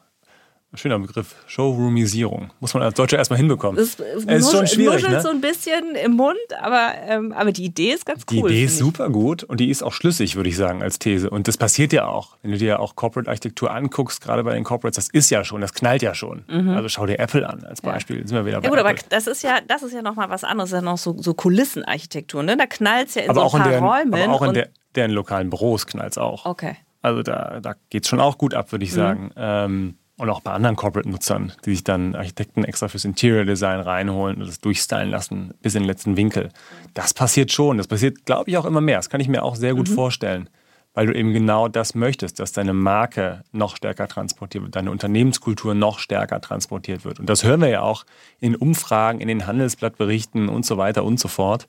Schöner 0.75 0.99
Begriff. 0.99 1.33
Showroomisierung. 1.47 2.51
Muss 2.59 2.75
man 2.75 2.83
als 2.83 2.93
Deutscher 2.93 3.17
erstmal 3.17 3.37
hinbekommen. 3.37 3.81
Es, 3.81 3.99
es 3.99 4.25
ist 4.25 4.51
schon 4.51 4.67
schwierig. 4.67 5.07
Ne? 5.07 5.19
so 5.19 5.29
ein 5.29 5.41
bisschen 5.41 5.95
im 5.95 6.11
Mund, 6.11 6.37
aber, 6.61 6.91
ähm, 7.07 7.31
aber 7.31 7.51
die 7.51 7.65
Idee 7.65 7.93
ist 7.93 8.05
ganz 8.05 8.23
cool. 8.31 8.49
Die 8.49 8.55
Idee 8.55 8.63
ist 8.65 8.77
super 8.77 9.09
gut 9.09 9.43
und 9.43 9.59
die 9.59 9.71
ist 9.71 9.81
auch 9.81 9.93
schlüssig, 9.93 10.35
würde 10.35 10.49
ich 10.49 10.57
sagen, 10.57 10.83
als 10.83 10.99
These. 10.99 11.31
Und 11.31 11.47
das 11.47 11.57
passiert 11.57 11.91
ja 11.91 12.05
auch. 12.05 12.37
Wenn 12.43 12.51
du 12.51 12.59
dir 12.59 12.79
auch 12.79 12.95
Corporate-Architektur 12.95 13.71
anguckst, 13.71 14.21
gerade 14.21 14.43
bei 14.43 14.53
den 14.53 14.63
Corporates, 14.63 15.07
das 15.07 15.09
ist 15.09 15.31
ja 15.31 15.43
schon, 15.43 15.61
das 15.61 15.73
knallt 15.73 16.03
ja 16.03 16.13
schon. 16.13 16.43
Mhm. 16.47 16.69
Also 16.69 16.87
schau 16.87 17.07
dir 17.07 17.17
Apple 17.17 17.49
an 17.49 17.63
als 17.63 17.81
Beispiel. 17.81 18.19
Ja. 18.19 18.27
Sind 18.27 18.37
wir 18.37 18.45
wieder 18.45 18.61
bei 18.61 18.65
ja, 18.65 18.69
gut, 18.69 18.77
Apple. 18.77 18.91
aber 18.91 18.99
das 19.09 19.25
ist 19.25 19.41
ja, 19.41 19.57
das 19.67 19.81
ist 19.81 19.93
ja 19.93 20.03
nochmal 20.03 20.29
was 20.29 20.43
anderes. 20.43 20.69
Das 20.69 20.77
ja 20.77 20.81
noch 20.83 20.99
so, 20.99 21.15
so 21.19 21.33
Kulissenarchitektur. 21.33 22.43
Ne? 22.43 22.55
Da 22.57 22.67
knallt 22.67 23.07
es 23.07 23.15
ja 23.15 23.23
in 23.23 23.31
aber 23.31 23.49
so 23.49 23.57
ein 23.57 23.63
paar 23.63 23.71
deren, 23.71 23.83
Räumen. 23.83 24.13
Aber 24.13 24.33
auch 24.33 24.41
in 24.43 24.53
der, 24.53 24.69
deren 24.93 25.11
lokalen 25.11 25.49
Büros 25.49 25.87
knallt 25.87 26.11
es 26.11 26.17
auch. 26.19 26.45
Okay. 26.45 26.75
Also 27.01 27.23
da, 27.23 27.59
da 27.59 27.73
geht 27.89 28.03
es 28.03 28.09
schon 28.09 28.19
auch 28.19 28.37
gut 28.37 28.53
ab, 28.53 28.71
würde 28.71 28.85
ich 28.85 28.91
mhm. 28.91 28.95
sagen. 28.95 29.31
Ähm, 29.35 29.95
Und 30.19 30.29
auch 30.29 30.41
bei 30.41 30.51
anderen 30.51 30.75
Corporate-Nutzern, 30.75 31.53
die 31.65 31.71
sich 31.71 31.83
dann 31.83 32.13
Architekten 32.13 32.65
extra 32.65 32.89
fürs 32.89 33.05
Interior 33.05 33.45
Design 33.45 33.79
reinholen 33.79 34.41
und 34.41 34.47
das 34.47 34.59
durchstylen 34.59 35.09
lassen 35.09 35.53
bis 35.61 35.75
in 35.75 35.83
den 35.83 35.87
letzten 35.87 36.17
Winkel. 36.17 36.49
Das 36.93 37.13
passiert 37.13 37.51
schon. 37.51 37.77
Das 37.77 37.87
passiert, 37.87 38.25
glaube 38.25 38.49
ich, 38.49 38.57
auch 38.57 38.65
immer 38.65 38.81
mehr. 38.81 38.97
Das 38.97 39.09
kann 39.09 39.21
ich 39.21 39.29
mir 39.29 39.43
auch 39.43 39.55
sehr 39.55 39.73
gut 39.73 39.89
mhm. 39.89 39.93
vorstellen 39.93 40.49
weil 40.93 41.05
du 41.05 41.13
eben 41.13 41.33
genau 41.33 41.67
das 41.67 41.95
möchtest, 41.95 42.39
dass 42.39 42.51
deine 42.51 42.73
Marke 42.73 43.43
noch 43.51 43.75
stärker 43.75 44.07
transportiert 44.07 44.63
wird, 44.63 44.75
deine 44.75 44.91
Unternehmenskultur 44.91 45.73
noch 45.73 45.99
stärker 45.99 46.41
transportiert 46.41 47.05
wird. 47.05 47.19
Und 47.19 47.29
das 47.29 47.43
hören 47.43 47.61
wir 47.61 47.69
ja 47.69 47.81
auch 47.81 48.05
in 48.39 48.55
Umfragen, 48.55 49.21
in 49.21 49.27
den 49.27 49.47
Handelsblattberichten 49.47 50.49
und 50.49 50.65
so 50.65 50.77
weiter 50.77 51.03
und 51.03 51.19
so 51.19 51.27
fort, 51.27 51.67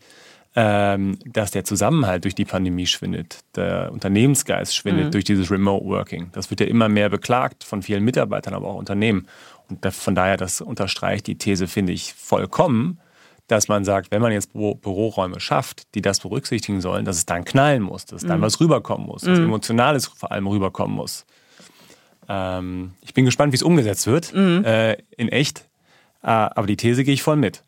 dass 0.52 1.52
der 1.52 1.64
Zusammenhalt 1.64 2.24
durch 2.24 2.34
die 2.34 2.44
Pandemie 2.44 2.86
schwindet, 2.86 3.38
der 3.54 3.92
Unternehmensgeist 3.92 4.74
schwindet 4.74 5.06
mhm. 5.06 5.10
durch 5.12 5.22
dieses 5.22 5.48
Remote 5.48 5.86
Working. 5.86 6.30
Das 6.32 6.50
wird 6.50 6.58
ja 6.58 6.66
immer 6.66 6.88
mehr 6.88 7.08
beklagt 7.08 7.62
von 7.62 7.82
vielen 7.82 8.02
Mitarbeitern, 8.04 8.54
aber 8.54 8.66
auch 8.66 8.74
Unternehmen. 8.74 9.28
Und 9.68 9.86
von 9.94 10.16
daher, 10.16 10.36
das 10.36 10.60
unterstreicht 10.60 11.28
die 11.28 11.38
These, 11.38 11.68
finde 11.68 11.92
ich, 11.92 12.14
vollkommen 12.14 12.98
dass 13.50 13.66
man 13.66 13.84
sagt, 13.84 14.12
wenn 14.12 14.22
man 14.22 14.32
jetzt 14.32 14.52
Büro 14.52 14.76
Büroräume 14.76 15.40
schafft, 15.40 15.94
die 15.94 16.02
das 16.02 16.20
berücksichtigen 16.20 16.80
sollen, 16.80 17.04
dass 17.04 17.16
es 17.16 17.26
dann 17.26 17.44
knallen 17.44 17.82
muss, 17.82 18.06
dass 18.06 18.22
mhm. 18.22 18.28
dann 18.28 18.42
was 18.42 18.60
rüberkommen 18.60 19.06
muss, 19.06 19.22
dass 19.22 19.38
mhm. 19.38 19.46
Emotionales 19.46 20.06
vor 20.06 20.30
allem 20.30 20.46
rüberkommen 20.46 20.94
muss. 20.94 21.26
Ähm, 22.28 22.92
ich 23.00 23.12
bin 23.12 23.24
gespannt, 23.24 23.52
wie 23.52 23.56
es 23.56 23.62
umgesetzt 23.62 24.06
wird, 24.06 24.32
mhm. 24.32 24.64
äh, 24.64 24.96
in 25.16 25.28
echt. 25.28 25.68
Äh, 26.22 26.28
aber 26.28 26.66
die 26.66 26.76
These 26.76 27.02
gehe 27.02 27.14
ich 27.14 27.22
voll 27.22 27.36
mit. 27.36 27.64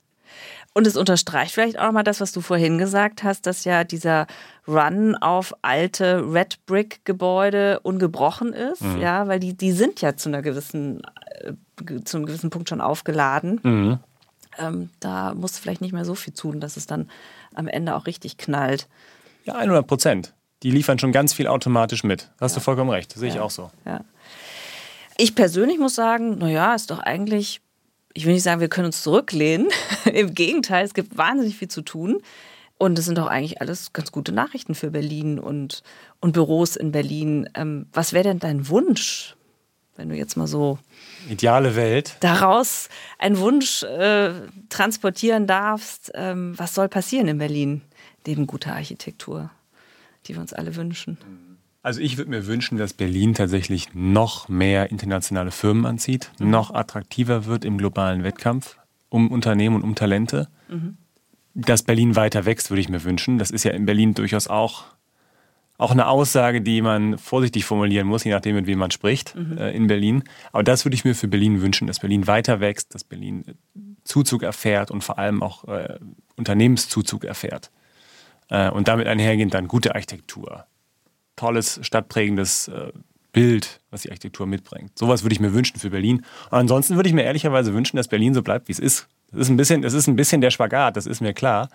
Und 0.75 0.87
es 0.87 0.97
unterstreicht 0.97 1.53
vielleicht 1.53 1.79
auch 1.79 1.93
mal 1.93 2.03
das, 2.03 2.21
was 2.21 2.33
du 2.33 2.41
vorhin 2.41 2.79
gesagt 2.79 3.23
hast, 3.23 3.47
dass 3.47 3.65
ja 3.65 3.85
dieser 3.85 4.27
Run 4.67 5.15
auf 5.17 5.55
alte 5.61 6.25
Red 6.33 6.65
Brick 6.65 7.05
Gebäude 7.05 7.81
ungebrochen 7.81 8.53
ist, 8.53 8.83
mhm. 8.83 9.01
ja, 9.01 9.29
weil 9.29 9.39
die, 9.39 9.55
die 9.55 9.73
sind 9.73 10.01
ja 10.01 10.17
zu 10.17 10.31
einer 10.31 10.41
gewissen, 10.41 11.03
äh, 11.41 11.53
zu 12.05 12.17
einem 12.17 12.27
gewissen 12.27 12.51
Punkt 12.51 12.69
schon 12.69 12.81
aufgeladen. 12.81 13.61
Mhm 13.63 13.99
ähm, 14.59 14.91
da 15.01 15.35
musst 15.35 15.57
du 15.57 15.63
vielleicht 15.63 15.81
nicht 15.81 15.93
mehr 15.93 16.05
so 16.05 16.15
viel 16.15 16.35
tun, 16.35 16.61
dass 16.61 16.77
es 16.77 16.87
dann 16.87 17.11
am 17.55 17.69
Ende 17.69 17.95
auch 17.95 18.07
richtig 18.07 18.37
knallt. 18.37 18.89
Ja, 19.45 19.55
100 19.55 19.87
Prozent. 19.87 20.35
Die 20.63 20.71
liefern 20.71 20.99
schon 20.99 21.13
ganz 21.13 21.33
viel 21.33 21.49
automatisch 21.49 22.05
mit. 22.05 22.31
Hast 22.41 22.53
ja. 22.53 22.61
du 22.61 22.65
vollkommen 22.65 22.91
recht. 22.91 23.13
Sehe 23.13 23.29
ja. 23.29 23.35
ich 23.35 23.41
auch 23.41 23.51
so. 23.51 23.71
Ja. 23.85 24.05
Ich 25.17 25.35
persönlich 25.35 25.79
muss 25.79 25.95
sagen, 25.95 26.39
naja, 26.39 26.75
ist 26.75 26.91
doch 26.91 27.01
eigentlich, 27.01 27.61
ich 28.15 28.27
will 28.27 28.35
nicht 28.35 28.43
sagen, 28.43 28.61
wir 28.61 28.69
können 28.69 28.87
uns 28.87 29.03
zurücklehnen. 29.03 29.69
Im 30.13 30.35
Gegenteil, 30.35 30.85
es 30.85 30.95
gibt 30.95 31.17
wahnsinnig 31.17 31.57
viel 31.57 31.69
zu 31.69 31.83
tun. 31.83 32.23
Und 32.79 32.99
es 32.99 33.05
sind 33.05 33.17
doch 33.17 33.29
eigentlich 33.29 33.61
alles 33.61 33.93
ganz 33.93 34.11
gute 34.11 34.33
Nachrichten 34.33 34.75
für 34.75 34.91
Berlin 34.91 35.39
und, 35.39 35.85
und 36.21 36.33
Büros 36.33 36.75
in 36.75 36.91
Berlin. 36.91 37.49
Ähm, 37.55 37.87
was 37.93 38.13
wäre 38.13 38.25
denn 38.25 38.41
dein 38.41 38.69
Wunsch, 38.69 39.37
wenn 39.95 40.09
du 40.09 40.17
jetzt 40.17 40.37
mal 40.37 40.49
so 40.49 40.79
ideale 41.29 41.77
Welt 41.77 42.17
daraus 42.21 42.89
einen 43.19 43.39
Wunsch 43.39 43.85
äh, 43.85 44.33
transportieren 44.69 45.47
darfst, 45.47 46.11
ähm, 46.15 46.59
was 46.59 46.75
soll 46.75 46.89
passieren 46.89 47.29
in 47.29 47.39
Berlin 47.39 47.83
neben 48.27 48.49
guter 48.49 48.75
Architektur, 48.75 49.51
die 50.27 50.35
wir 50.35 50.41
uns 50.41 50.53
alle 50.53 50.75
wünschen? 50.75 51.19
Also 51.83 52.01
ich 52.01 52.17
würde 52.17 52.31
mir 52.31 52.47
wünschen, 52.47 52.79
dass 52.79 52.93
Berlin 52.93 53.35
tatsächlich 53.35 53.89
noch 53.93 54.49
mehr 54.49 54.91
internationale 54.91 55.51
Firmen 55.51 55.85
anzieht, 55.85 56.31
mhm. 56.39 56.51
noch 56.51 56.73
attraktiver 56.73 57.47
wird 57.47 57.65
im 57.65 57.79
globalen 57.79 58.23
Wettkampf 58.23 58.77
um 59.09 59.31
Unternehmen 59.31 59.77
und 59.77 59.83
um 59.83 59.95
Talente. 59.95 60.49
Mhm. 60.69 60.97
Dass 61.55 61.83
Berlin 61.83 62.17
weiter 62.17 62.47
wächst, 62.47 62.71
würde 62.71 62.81
ich 62.81 62.89
mir 62.89 63.05
wünschen. 63.05 63.39
Das 63.39 63.51
ist 63.51 63.65
ja 63.65 63.73
in 63.73 63.85
Berlin 63.85 64.15
durchaus 64.15 64.49
auch 64.49 64.85
auch 65.79 65.91
eine 65.91 66.07
Aussage, 66.07 66.61
die 66.61 66.81
man 66.81 67.19
vorsichtig 67.19 67.65
formulieren 67.65 68.07
muss, 68.07 68.23
je 68.23 68.31
nachdem, 68.31 68.55
mit 68.55 68.67
wem 68.67 68.79
man 68.79 68.93
spricht 68.93 69.35
mhm. 69.35 69.59
äh, 69.59 69.73
in 69.73 69.89
Berlin. 69.89 70.23
Aber 70.53 70.63
das 70.63 70.85
würde 70.85 70.95
ich 70.95 71.05
mir 71.05 71.15
für 71.15 71.27
Berlin 71.27 71.61
wünschen, 71.61 71.89
dass 71.89 71.99
Berlin 71.99 72.29
weiter 72.29 72.61
wächst, 72.61 72.95
dass 72.95 73.03
Berlin 73.03 73.45
äh, 73.49 73.81
Zuzug 74.05 74.45
erfährt 74.45 74.93
und 74.93 75.03
vor 75.03 75.19
allem 75.19 75.43
auch 75.43 75.65
äh, 75.65 75.99
Unternehmenszuzug 76.37 77.25
erfährt. 77.25 77.73
Äh, 78.49 78.71
und 78.71 78.87
damit 78.87 79.09
einhergehend 79.09 79.55
dann 79.55 79.67
gute 79.67 79.95
Architektur, 79.95 80.67
tolles, 81.37 81.81
stadtprägendes 81.83 82.69
äh, 82.69 82.93
Bild, 83.33 83.81
was 83.91 84.03
die 84.03 84.11
Architektur 84.11 84.47
mitbringt. 84.47 84.97
Sowas 84.99 85.23
würde 85.23 85.33
ich 85.33 85.41
mir 85.41 85.55
wünschen 85.55 85.79
für 85.79 85.91
Berlin. 85.91 86.19
Und 86.51 86.59
ansonsten 86.59 86.97
würde 86.97 87.09
ich 87.09 87.15
mir 87.15 87.25
ehrlicherweise 87.25 87.73
wünschen, 87.73 87.97
dass 87.97 88.09
Berlin 88.09 88.35
so 88.35 88.43
bleibt, 88.43 88.69
wie 88.69 88.73
es 88.73 88.79
ist. 88.79 89.09
Das 89.31 89.41
ist 89.43 89.49
ein 89.49 89.57
bisschen, 89.57 89.81
das 89.83 89.95
ist 89.95 90.07
ein 90.07 90.17
bisschen 90.17 90.43
der 90.43 90.51
Spagat, 90.51 90.97
das 90.97 91.07
ist 91.07 91.23
mir 91.23 91.33
klar. 91.33 91.71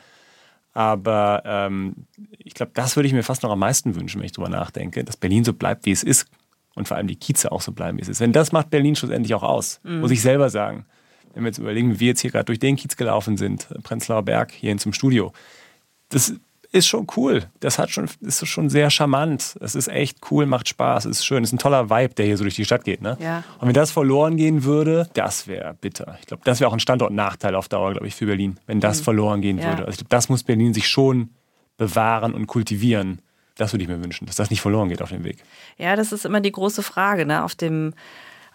Aber 0.73 1.41
ähm, 1.43 2.05
ich 2.37 2.53
glaube, 2.53 2.71
das 2.75 2.95
würde 2.95 3.07
ich 3.07 3.13
mir 3.13 3.23
fast 3.23 3.41
noch 3.41 3.49
am 3.49 3.57
meisten 3.57 3.95
wünschen, 3.95 4.19
wenn 4.19 4.27
ich 4.27 4.33
drüber 4.33 4.49
nachdenke, 4.49 5.03
dass 5.03 5.17
Berlin 5.17 5.43
so 5.43 5.53
bleibt, 5.53 5.87
wie 5.87 5.91
es 5.91 6.03
ist. 6.03 6.27
Und 6.75 6.87
vor 6.87 6.97
allem 6.97 7.07
die 7.07 7.15
Kieze 7.15 7.51
auch 7.51 7.61
so 7.61 7.71
bleiben, 7.71 7.97
wie 7.97 8.03
es 8.03 8.09
ist. 8.09 8.19
Wenn 8.19 8.33
das 8.33 8.51
macht 8.51 8.69
Berlin 8.69 8.95
schlussendlich 8.95 9.33
auch 9.33 9.41
aus, 9.41 9.79
mhm. 9.83 10.01
muss 10.01 10.11
ich 10.11 10.21
selber 10.21 10.51
sagen. 10.51 10.85
Wenn 11.33 11.43
wir 11.43 11.47
jetzt 11.47 11.57
überlegen, 11.57 11.95
wie 11.95 11.99
wir 11.99 12.07
jetzt 12.09 12.21
hier 12.21 12.29
gerade 12.29 12.45
durch 12.45 12.59
den 12.59 12.75
Kiez 12.75 12.95
gelaufen 12.95 13.37
sind, 13.37 13.67
Prenzlauer 13.81 14.21
Berg, 14.21 14.51
hierhin 14.51 14.77
zum 14.77 14.93
Studio. 14.93 15.33
Das 16.09 16.35
ist 16.71 16.87
schon 16.87 17.07
cool. 17.15 17.45
Das 17.59 17.79
hat 17.79 17.89
schon, 17.89 18.09
ist 18.21 18.45
schon 18.47 18.69
sehr 18.69 18.89
charmant. 18.89 19.57
Es 19.61 19.75
ist 19.75 19.87
echt 19.87 20.19
cool, 20.31 20.45
macht 20.45 20.67
Spaß, 20.67 21.05
ist 21.05 21.25
schön. 21.25 21.43
Es 21.43 21.49
ist 21.49 21.53
ein 21.53 21.59
toller 21.59 21.89
Vibe, 21.89 22.13
der 22.15 22.25
hier 22.25 22.37
so 22.37 22.43
durch 22.43 22.55
die 22.55 22.65
Stadt 22.65 22.83
geht. 22.83 23.01
Ne? 23.01 23.17
Ja. 23.19 23.43
Und 23.59 23.67
wenn 23.67 23.73
das 23.73 23.91
verloren 23.91 24.37
gehen 24.37 24.63
würde, 24.63 25.09
das 25.13 25.47
wäre 25.47 25.73
bitter. 25.79 26.17
Ich 26.19 26.27
glaube, 26.27 26.43
das 26.45 26.59
wäre 26.59 26.69
auch 26.69 26.73
ein 26.73 26.79
Standortnachteil 26.79 27.55
auf 27.55 27.69
Dauer, 27.69 27.91
glaube 27.91 28.07
ich, 28.07 28.15
für 28.15 28.25
Berlin, 28.25 28.59
wenn 28.65 28.79
das 28.79 28.99
mhm. 28.99 29.03
verloren 29.05 29.41
gehen 29.41 29.57
ja. 29.57 29.69
würde. 29.69 29.85
Also 29.85 29.91
ich 29.91 29.97
glaube, 29.97 30.09
das 30.09 30.29
muss 30.29 30.43
Berlin 30.43 30.73
sich 30.73 30.87
schon 30.87 31.29
bewahren 31.77 32.33
und 32.33 32.47
kultivieren. 32.47 33.19
Das 33.55 33.73
würde 33.73 33.83
ich 33.83 33.89
mir 33.89 34.03
wünschen, 34.03 34.27
dass 34.27 34.35
das 34.35 34.49
nicht 34.49 34.61
verloren 34.61 34.89
geht 34.89 35.01
auf 35.01 35.09
dem 35.09 35.23
Weg. 35.23 35.37
Ja, 35.77 35.95
das 35.95 36.11
ist 36.11 36.25
immer 36.25 36.41
die 36.41 36.51
große 36.51 36.83
Frage. 36.83 37.25
Ne? 37.25 37.43
Auf 37.43 37.55
dem 37.55 37.93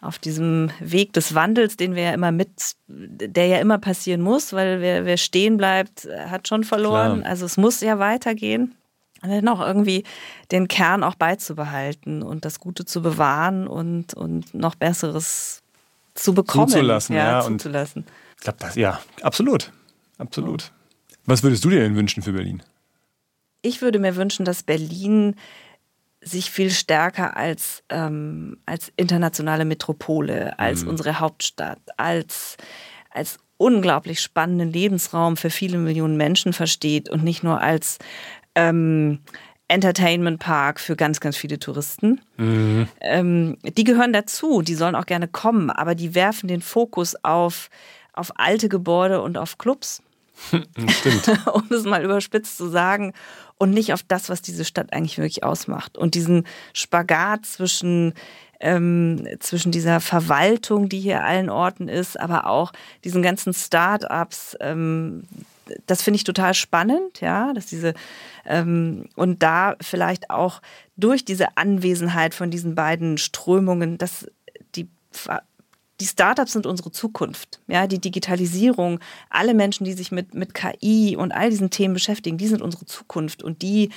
auf 0.02 0.18
diesem 0.18 0.70
Weg 0.80 1.12
des 1.12 1.34
Wandels, 1.34 1.76
den 1.76 1.94
wir 1.94 2.02
ja 2.02 2.12
immer 2.12 2.32
mit, 2.32 2.74
der 2.88 3.46
ja 3.46 3.58
immer 3.58 3.78
passieren 3.78 4.20
muss, 4.20 4.52
weil 4.52 4.80
wer, 4.80 5.04
wer 5.04 5.16
stehen 5.16 5.56
bleibt, 5.56 6.08
hat 6.26 6.48
schon 6.48 6.64
verloren. 6.64 7.20
Klar. 7.20 7.30
Also 7.30 7.46
es 7.46 7.56
muss 7.56 7.80
ja 7.80 7.98
weitergehen. 7.98 8.74
Und 9.22 9.30
dann 9.30 9.46
auch 9.46 9.60
irgendwie 9.60 10.02
den 10.50 10.66
Kern 10.66 11.04
auch 11.04 11.14
beizubehalten 11.14 12.24
und 12.24 12.44
das 12.44 12.58
Gute 12.58 12.84
zu 12.84 13.02
bewahren 13.02 13.68
und, 13.68 14.14
und 14.14 14.52
noch 14.52 14.74
Besseres 14.74 15.62
zu 16.14 16.34
bekommen. 16.34 16.68
Zuzulassen, 16.68 17.14
ja. 17.14 17.38
ja 17.38 17.40
zuzulassen. 17.40 18.04
Ich 18.36 18.42
glaube, 18.42 18.58
das, 18.58 18.74
ja, 18.74 19.00
absolut. 19.22 19.70
Absolut. 20.18 20.72
Was 21.26 21.44
würdest 21.44 21.64
du 21.64 21.70
dir 21.70 21.78
denn 21.78 21.94
wünschen 21.94 22.24
für 22.24 22.32
Berlin? 22.32 22.64
Ich 23.62 23.80
würde 23.80 24.00
mir 24.00 24.16
wünschen, 24.16 24.44
dass 24.44 24.64
Berlin 24.64 25.36
sich 26.22 26.50
viel 26.50 26.70
stärker 26.70 27.36
als, 27.36 27.82
ähm, 27.88 28.58
als 28.64 28.92
internationale 28.96 29.64
Metropole, 29.64 30.58
als 30.58 30.82
mhm. 30.82 30.90
unsere 30.90 31.18
Hauptstadt, 31.18 31.80
als, 31.96 32.56
als 33.10 33.38
unglaublich 33.56 34.20
spannenden 34.20 34.72
Lebensraum 34.72 35.36
für 35.36 35.50
viele 35.50 35.78
Millionen 35.78 36.16
Menschen 36.16 36.52
versteht 36.52 37.10
und 37.10 37.24
nicht 37.24 37.42
nur 37.42 37.60
als 37.60 37.98
ähm, 38.54 39.20
Entertainment 39.68 40.38
Park 40.38 40.80
für 40.80 40.96
ganz, 40.96 41.20
ganz 41.20 41.36
viele 41.36 41.58
Touristen. 41.58 42.20
Mhm. 42.36 42.88
Ähm, 43.00 43.56
die 43.62 43.84
gehören 43.84 44.12
dazu, 44.12 44.62
die 44.62 44.74
sollen 44.74 44.94
auch 44.94 45.06
gerne 45.06 45.28
kommen, 45.28 45.70
aber 45.70 45.94
die 45.94 46.14
werfen 46.14 46.46
den 46.46 46.60
Fokus 46.60 47.16
auf, 47.24 47.70
auf 48.12 48.32
alte 48.36 48.68
Gebäude 48.68 49.22
und 49.22 49.38
auf 49.38 49.58
Clubs. 49.58 50.02
Stimmt. 50.50 51.46
um 51.52 51.64
es 51.70 51.84
mal 51.84 52.02
überspitzt 52.02 52.56
zu 52.56 52.68
sagen 52.68 53.12
und 53.58 53.70
nicht 53.70 53.92
auf 53.92 54.02
das, 54.02 54.28
was 54.28 54.42
diese 54.42 54.64
Stadt 54.64 54.92
eigentlich 54.92 55.18
wirklich 55.18 55.44
ausmacht. 55.44 55.96
Und 55.96 56.14
diesen 56.14 56.46
Spagat 56.72 57.46
zwischen 57.46 58.14
ähm, 58.62 59.26
zwischen 59.40 59.72
dieser 59.72 60.00
Verwaltung, 60.00 60.88
die 60.88 61.00
hier 61.00 61.24
allen 61.24 61.50
Orten 61.50 61.88
ist, 61.88 62.18
aber 62.18 62.46
auch 62.46 62.72
diesen 63.04 63.20
ganzen 63.20 63.52
Start-ups. 63.52 64.56
Ähm, 64.60 65.24
das 65.86 66.02
finde 66.02 66.16
ich 66.16 66.24
total 66.24 66.54
spannend, 66.54 67.20
ja, 67.20 67.52
dass 67.52 67.66
diese 67.66 67.94
ähm, 68.46 69.06
und 69.16 69.42
da 69.42 69.76
vielleicht 69.80 70.30
auch 70.30 70.60
durch 70.96 71.24
diese 71.24 71.56
Anwesenheit 71.56 72.34
von 72.34 72.50
diesen 72.50 72.74
beiden 72.74 73.18
Strömungen, 73.18 73.98
dass 73.98 74.28
die 74.76 74.88
die 76.02 76.08
Startups 76.08 76.52
sind 76.52 76.66
unsere 76.66 76.90
Zukunft. 76.90 77.60
Ja, 77.68 77.86
die 77.86 78.00
Digitalisierung, 78.00 78.98
alle 79.30 79.54
Menschen, 79.54 79.84
die 79.84 79.92
sich 79.92 80.10
mit, 80.10 80.34
mit 80.34 80.52
KI 80.52 81.14
und 81.16 81.30
all 81.30 81.48
diesen 81.48 81.70
Themen 81.70 81.94
beschäftigen, 81.94 82.38
die 82.38 82.48
sind 82.48 82.60
unsere 82.60 82.86
Zukunft. 82.86 83.44
Und 83.44 83.62
die, 83.62 83.90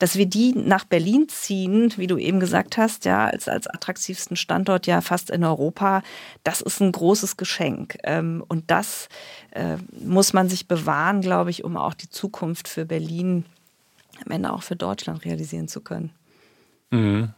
dass 0.00 0.16
wir 0.16 0.26
die 0.26 0.54
nach 0.56 0.84
Berlin 0.84 1.28
ziehen, 1.28 1.92
wie 1.96 2.08
du 2.08 2.18
eben 2.18 2.40
gesagt 2.40 2.78
hast, 2.78 3.04
ja, 3.04 3.26
als, 3.26 3.46
als 3.46 3.68
attraktivsten 3.68 4.36
Standort 4.36 4.88
ja 4.88 5.00
fast 5.02 5.30
in 5.30 5.44
Europa, 5.44 6.02
das 6.42 6.62
ist 6.62 6.80
ein 6.80 6.90
großes 6.90 7.36
Geschenk. 7.36 7.96
Ähm, 8.02 8.42
und 8.48 8.68
das 8.72 9.08
äh, 9.52 9.76
muss 10.04 10.32
man 10.32 10.48
sich 10.48 10.66
bewahren, 10.66 11.20
glaube 11.20 11.50
ich, 11.50 11.62
um 11.62 11.76
auch 11.76 11.94
die 11.94 12.10
Zukunft 12.10 12.66
für 12.66 12.86
Berlin, 12.86 13.44
am 14.26 14.32
Ende 14.32 14.52
auch 14.52 14.64
für 14.64 14.74
Deutschland 14.74 15.24
realisieren 15.24 15.68
zu 15.68 15.80
können. 15.80 16.10
Mhm. 16.90 17.30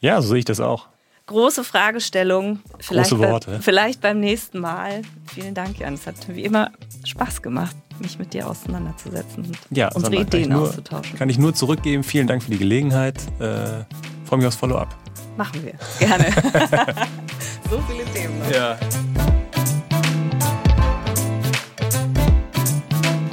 Ja, 0.00 0.20
so 0.20 0.30
sehe 0.30 0.38
ich 0.38 0.44
das 0.44 0.58
auch 0.58 0.88
große 1.26 1.64
Fragestellung. 1.64 2.60
Vielleicht, 2.78 3.10
Große 3.10 3.22
Worte. 3.22 3.50
Bei, 3.52 3.60
vielleicht 3.60 4.00
beim 4.00 4.20
nächsten 4.20 4.58
Mal. 4.60 5.02
Vielen 5.32 5.54
Dank, 5.54 5.78
Jan. 5.78 5.94
Es 5.94 6.06
hat 6.06 6.14
wie 6.28 6.44
immer 6.44 6.70
Spaß 7.04 7.42
gemacht, 7.42 7.76
mich 8.00 8.18
mit 8.18 8.32
dir 8.32 8.48
auseinanderzusetzen 8.48 9.44
und 9.44 9.58
ja, 9.70 9.88
unsere 9.88 10.16
Sandra, 10.16 10.38
Ideen 10.38 10.50
nur, 10.50 10.62
auszutauschen. 10.62 11.18
Kann 11.18 11.28
ich 11.28 11.38
nur 11.38 11.54
zurückgeben. 11.54 12.02
Vielen 12.04 12.26
Dank 12.26 12.42
für 12.42 12.50
die 12.50 12.58
Gelegenheit. 12.58 13.16
Äh, 13.38 13.84
Freue 14.24 14.38
mich 14.38 14.46
aufs 14.46 14.56
Follow-up. 14.56 14.96
Machen 15.36 15.62
wir. 15.64 15.74
Gerne. 15.98 16.26
So 17.68 17.82
viele 17.88 18.04
Themen. 18.12 18.38
Noch. 18.38 18.50
Ja. 18.52 18.78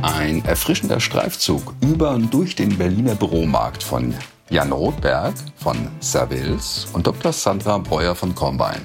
Ein 0.02 0.44
erfrischender 0.44 1.00
Streifzug 1.00 1.76
über 1.82 2.12
und 2.12 2.34
durch 2.34 2.56
den 2.56 2.76
Berliner 2.76 3.14
Büromarkt 3.14 3.84
von 3.84 4.16
Jan 4.50 4.72
Rothberg 4.72 5.34
von 5.56 5.88
Servils 6.02 6.86
und 6.92 7.08
Dr. 7.08 7.32
Sandra 7.32 7.78
Breuer 7.78 8.14
von 8.14 8.36
Combine. 8.36 8.82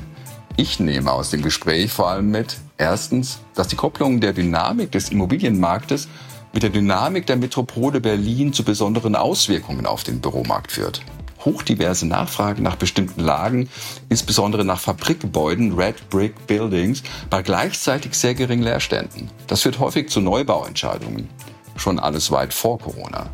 Ich 0.57 0.79
nehme 0.79 1.13
aus 1.13 1.31
dem 1.31 1.43
Gespräch 1.43 1.93
vor 1.93 2.09
allem 2.09 2.31
mit, 2.31 2.59
erstens, 2.79 3.41
dass 3.55 3.69
die 3.69 3.77
Kopplung 3.77 4.21
der 4.21 4.33
Dynamik 4.33 4.93
des 4.93 5.11
Immobilienmarktes 5.11 6.09
mit 6.53 6.63
der 6.63 6.71
Dynamik 6.71 7.27
der 7.27 7.37
Metropole 7.37 8.01
Berlin 8.01 8.53
zu 8.53 8.63
besonderen 8.63 9.17
Auswirkungen 9.17 9.85
auf 9.85 10.05
den 10.05 10.21
Büromarkt 10.21 10.73
führt. 10.73 11.03
Hochdiverse 11.45 12.07
Nachfrage 12.07 12.63
nach 12.63 12.77
bestimmten 12.77 13.21
Lagen, 13.21 13.69
insbesondere 14.09 14.65
nach 14.65 14.81
Fabrikgebäuden, 14.81 15.75
Red 15.75 16.09
Brick 16.09 16.47
Buildings, 16.47 17.03
bei 17.31 17.43
gleichzeitig 17.43 18.15
sehr 18.15 18.35
geringen 18.35 18.63
Leerständen. 18.63 19.31
Das 19.49 19.63
führt 19.63 19.81
häufig 19.81 20.09
zu 20.09 20.21
Neubauentscheidungen. 20.21 21.29
Schon 21.77 21.99
alles 21.99 22.31
weit 22.31 22.55
vor 22.55 22.79
Corona. 22.79 23.31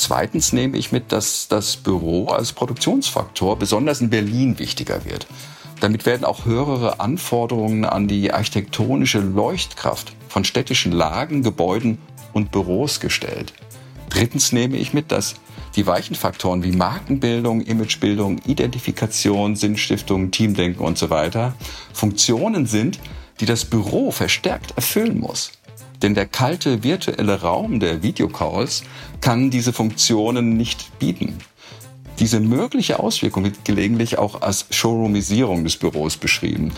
Zweitens 0.00 0.54
nehme 0.54 0.78
ich 0.78 0.92
mit, 0.92 1.12
dass 1.12 1.46
das 1.48 1.76
Büro 1.76 2.28
als 2.28 2.54
Produktionsfaktor 2.54 3.58
besonders 3.58 4.00
in 4.00 4.08
Berlin 4.08 4.58
wichtiger 4.58 5.04
wird. 5.04 5.26
Damit 5.80 6.06
werden 6.06 6.24
auch 6.24 6.46
höhere 6.46 7.00
Anforderungen 7.00 7.84
an 7.84 8.08
die 8.08 8.32
architektonische 8.32 9.20
Leuchtkraft 9.20 10.16
von 10.26 10.44
städtischen 10.44 10.92
Lagen, 10.92 11.42
Gebäuden 11.42 11.98
und 12.32 12.50
Büros 12.50 13.00
gestellt. 13.00 13.52
Drittens 14.08 14.52
nehme 14.52 14.78
ich 14.78 14.94
mit, 14.94 15.12
dass 15.12 15.34
die 15.76 15.86
weichen 15.86 16.16
Faktoren 16.16 16.64
wie 16.64 16.72
Markenbildung, 16.72 17.60
Imagebildung, 17.60 18.38
Identifikation, 18.46 19.54
Sinnstiftung, 19.54 20.30
Teamdenken 20.30 20.82
und 20.82 20.96
so 20.96 21.10
weiter 21.10 21.52
Funktionen 21.92 22.64
sind, 22.64 22.98
die 23.38 23.46
das 23.46 23.66
Büro 23.66 24.12
verstärkt 24.12 24.72
erfüllen 24.76 25.20
muss. 25.20 25.52
Denn 26.02 26.14
der 26.14 26.26
kalte 26.26 26.82
virtuelle 26.82 27.42
Raum 27.42 27.80
der 27.80 28.02
Videocalls 28.02 28.82
kann 29.20 29.50
diese 29.50 29.72
Funktionen 29.72 30.56
nicht 30.56 30.98
bieten. 30.98 31.38
Diese 32.18 32.40
mögliche 32.40 33.00
Auswirkung 33.00 33.44
wird 33.44 33.64
gelegentlich 33.64 34.18
auch 34.18 34.42
als 34.42 34.66
Showroomisierung 34.70 35.64
des 35.64 35.76
Büros 35.76 36.16
beschrieben. 36.16 36.72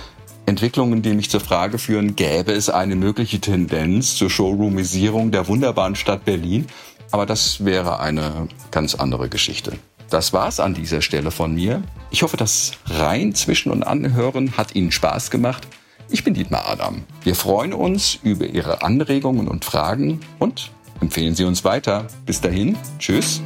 Entwicklungen, 0.46 1.02
die 1.02 1.14
mich 1.14 1.30
zur 1.30 1.40
Frage 1.40 1.78
führen, 1.78 2.16
gäbe 2.16 2.52
es 2.52 2.68
eine 2.68 2.96
mögliche 2.96 3.40
Tendenz 3.40 4.16
zur 4.16 4.28
Showroomisierung 4.28 5.30
der 5.30 5.46
wunderbaren 5.48 5.94
Stadt 5.94 6.24
Berlin? 6.24 6.66
Aber 7.12 7.26
das 7.26 7.64
wäre 7.64 8.00
eine 8.00 8.48
ganz 8.70 8.94
andere 8.94 9.28
Geschichte. 9.28 9.72
Das 10.10 10.32
war's 10.32 10.60
an 10.60 10.74
dieser 10.74 11.00
Stelle 11.00 11.30
von 11.30 11.54
mir. 11.54 11.82
Ich 12.10 12.22
hoffe, 12.22 12.36
das 12.36 12.72
rein 12.86 13.34
zwischen 13.34 13.70
und 13.70 13.82
anhören 13.82 14.56
hat 14.56 14.74
Ihnen 14.74 14.92
Spaß 14.92 15.30
gemacht. 15.30 15.66
Ich 16.12 16.24
bin 16.24 16.34
Dietmar 16.34 16.68
Adam. 16.68 17.04
Wir 17.24 17.34
freuen 17.34 17.72
uns 17.72 18.18
über 18.22 18.44
Ihre 18.44 18.82
Anregungen 18.82 19.48
und 19.48 19.64
Fragen 19.64 20.20
und 20.38 20.70
empfehlen 21.00 21.34
Sie 21.34 21.44
uns 21.44 21.64
weiter. 21.64 22.06
Bis 22.26 22.42
dahin, 22.42 22.76
tschüss. 22.98 23.40